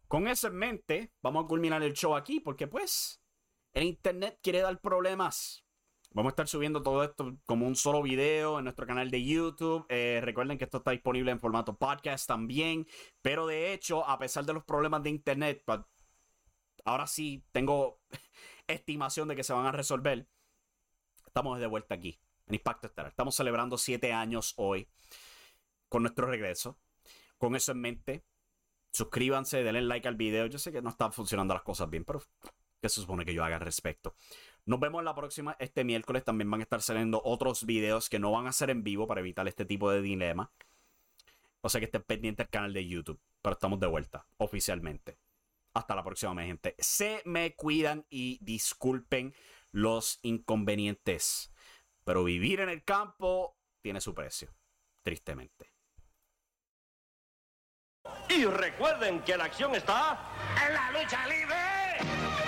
Con 0.09 0.27
eso 0.27 0.49
en 0.49 0.57
mente, 0.57 1.13
vamos 1.21 1.45
a 1.45 1.49
culminar 1.49 1.83
el 1.83 1.93
show 1.93 2.17
aquí 2.17 2.41
porque 2.41 2.67
pues 2.67 3.21
el 3.75 3.85
internet 3.85 4.41
quiere 4.43 4.61
dar 4.61 4.81
problemas. 4.81 5.65
Vamos 6.11 6.31
a 6.31 6.33
estar 6.33 6.49
subiendo 6.49 6.83
todo 6.83 7.05
esto 7.05 7.37
como 7.45 7.67
un 7.67 7.77
solo 7.77 8.03
video 8.03 8.59
en 8.59 8.65
nuestro 8.65 8.87
canal 8.87 9.11
de 9.11 9.25
YouTube. 9.25 9.85
Eh, 9.89 10.21
recuerden 10.23 10.57
que 10.57 10.65
esto 10.65 10.79
está 10.79 10.91
disponible 10.91 11.31
en 11.31 11.39
formato 11.39 11.77
podcast 11.77 12.27
también. 12.27 12.87
Pero 13.21 13.47
de 13.47 13.73
hecho, 13.73 14.09
a 14.09 14.19
pesar 14.19 14.45
de 14.47 14.55
los 14.55 14.65
problemas 14.65 15.03
de 15.03 15.11
internet, 15.11 15.63
ahora 16.85 17.07
sí 17.07 17.45
tengo 17.53 18.01
estimación 18.67 19.29
de 19.29 19.37
que 19.37 19.45
se 19.45 19.53
van 19.53 19.67
a 19.67 19.73
resolver. 19.73 20.27
Estamos 21.27 21.61
de 21.61 21.67
vuelta 21.67 21.95
aquí 21.95 22.19
en 22.47 22.55
Impacto 22.55 22.87
Estelar. 22.87 23.11
Estamos 23.11 23.35
celebrando 23.35 23.77
siete 23.77 24.13
años 24.13 24.55
hoy 24.57 24.89
con 25.89 26.03
nuestro 26.03 26.27
regreso. 26.27 26.79
Con 27.37 27.55
eso 27.55 27.73
en 27.73 27.81
mente, 27.81 28.25
suscríbanse, 28.93 29.63
denle 29.63 29.83
like 29.83 30.09
al 30.09 30.17
video. 30.17 30.47
Yo 30.47 30.59
sé 30.59 30.73
que 30.73 30.83
no 30.83 30.89
están 30.89 31.13
funcionando 31.13 31.55
las 31.55 31.63
cosas 31.63 31.89
bien, 31.89 32.05
pero 32.05 32.23
¿qué 32.81 32.89
se 32.89 33.03
supone 33.03 33.25
que 33.25 33.35
yo 33.35 33.45
haga 33.45 33.57
al 33.57 33.63
respecto? 33.63 34.15
Nos 34.69 34.81
vemos 34.81 35.03
la 35.03 35.15
próxima. 35.15 35.57
Este 35.61 35.83
miércoles 35.83 36.25
también 36.25 36.51
van 36.51 36.61
a 36.61 36.65
estar 36.65 36.83
saliendo 36.83 37.23
otros 37.25 37.65
videos 37.65 38.11
que 38.11 38.19
no 38.19 38.33
van 38.33 38.47
a 38.47 38.53
ser 38.53 38.69
en 38.69 38.85
vivo 38.85 39.07
para 39.07 39.21
evitar 39.21 39.49
este 39.49 39.65
tipo 39.65 39.91
de 39.91 40.03
dilema. 40.03 40.53
O 41.63 41.71
sea 41.71 41.81
que 41.81 41.87
estén 41.87 42.03
pendientes 42.03 42.45
al 42.45 42.51
canal 42.51 42.75
de 42.75 42.87
YouTube. 42.87 43.19
Pero 43.41 43.55
estamos 43.55 43.81
de 43.81 43.87
vuelta, 43.87 44.27
oficialmente. 44.37 45.17
Hasta 45.73 45.95
la 45.95 46.05
próxima, 46.05 46.35
mi 46.35 46.45
gente. 46.45 46.75
Se 46.79 47.23
me 47.25 47.55
cuidan 47.57 48.05
y 48.11 48.39
disculpen 48.43 49.35
los 49.73 50.19
inconvenientes. 50.21 51.51
Pero 52.05 52.23
vivir 52.23 52.61
en 52.61 52.69
el 52.69 52.85
campo 52.85 53.57
tiene 53.81 54.03
su 54.03 54.15
precio, 54.15 54.55
tristemente. 55.03 55.73
Y 58.29 58.45
recuerden 58.45 59.23
que 59.23 59.35
la 59.35 59.45
acción 59.45 59.75
está 59.75 60.31
en 60.67 60.75
la 60.75 60.93
lucha 60.93 61.27
libre. 61.27 62.48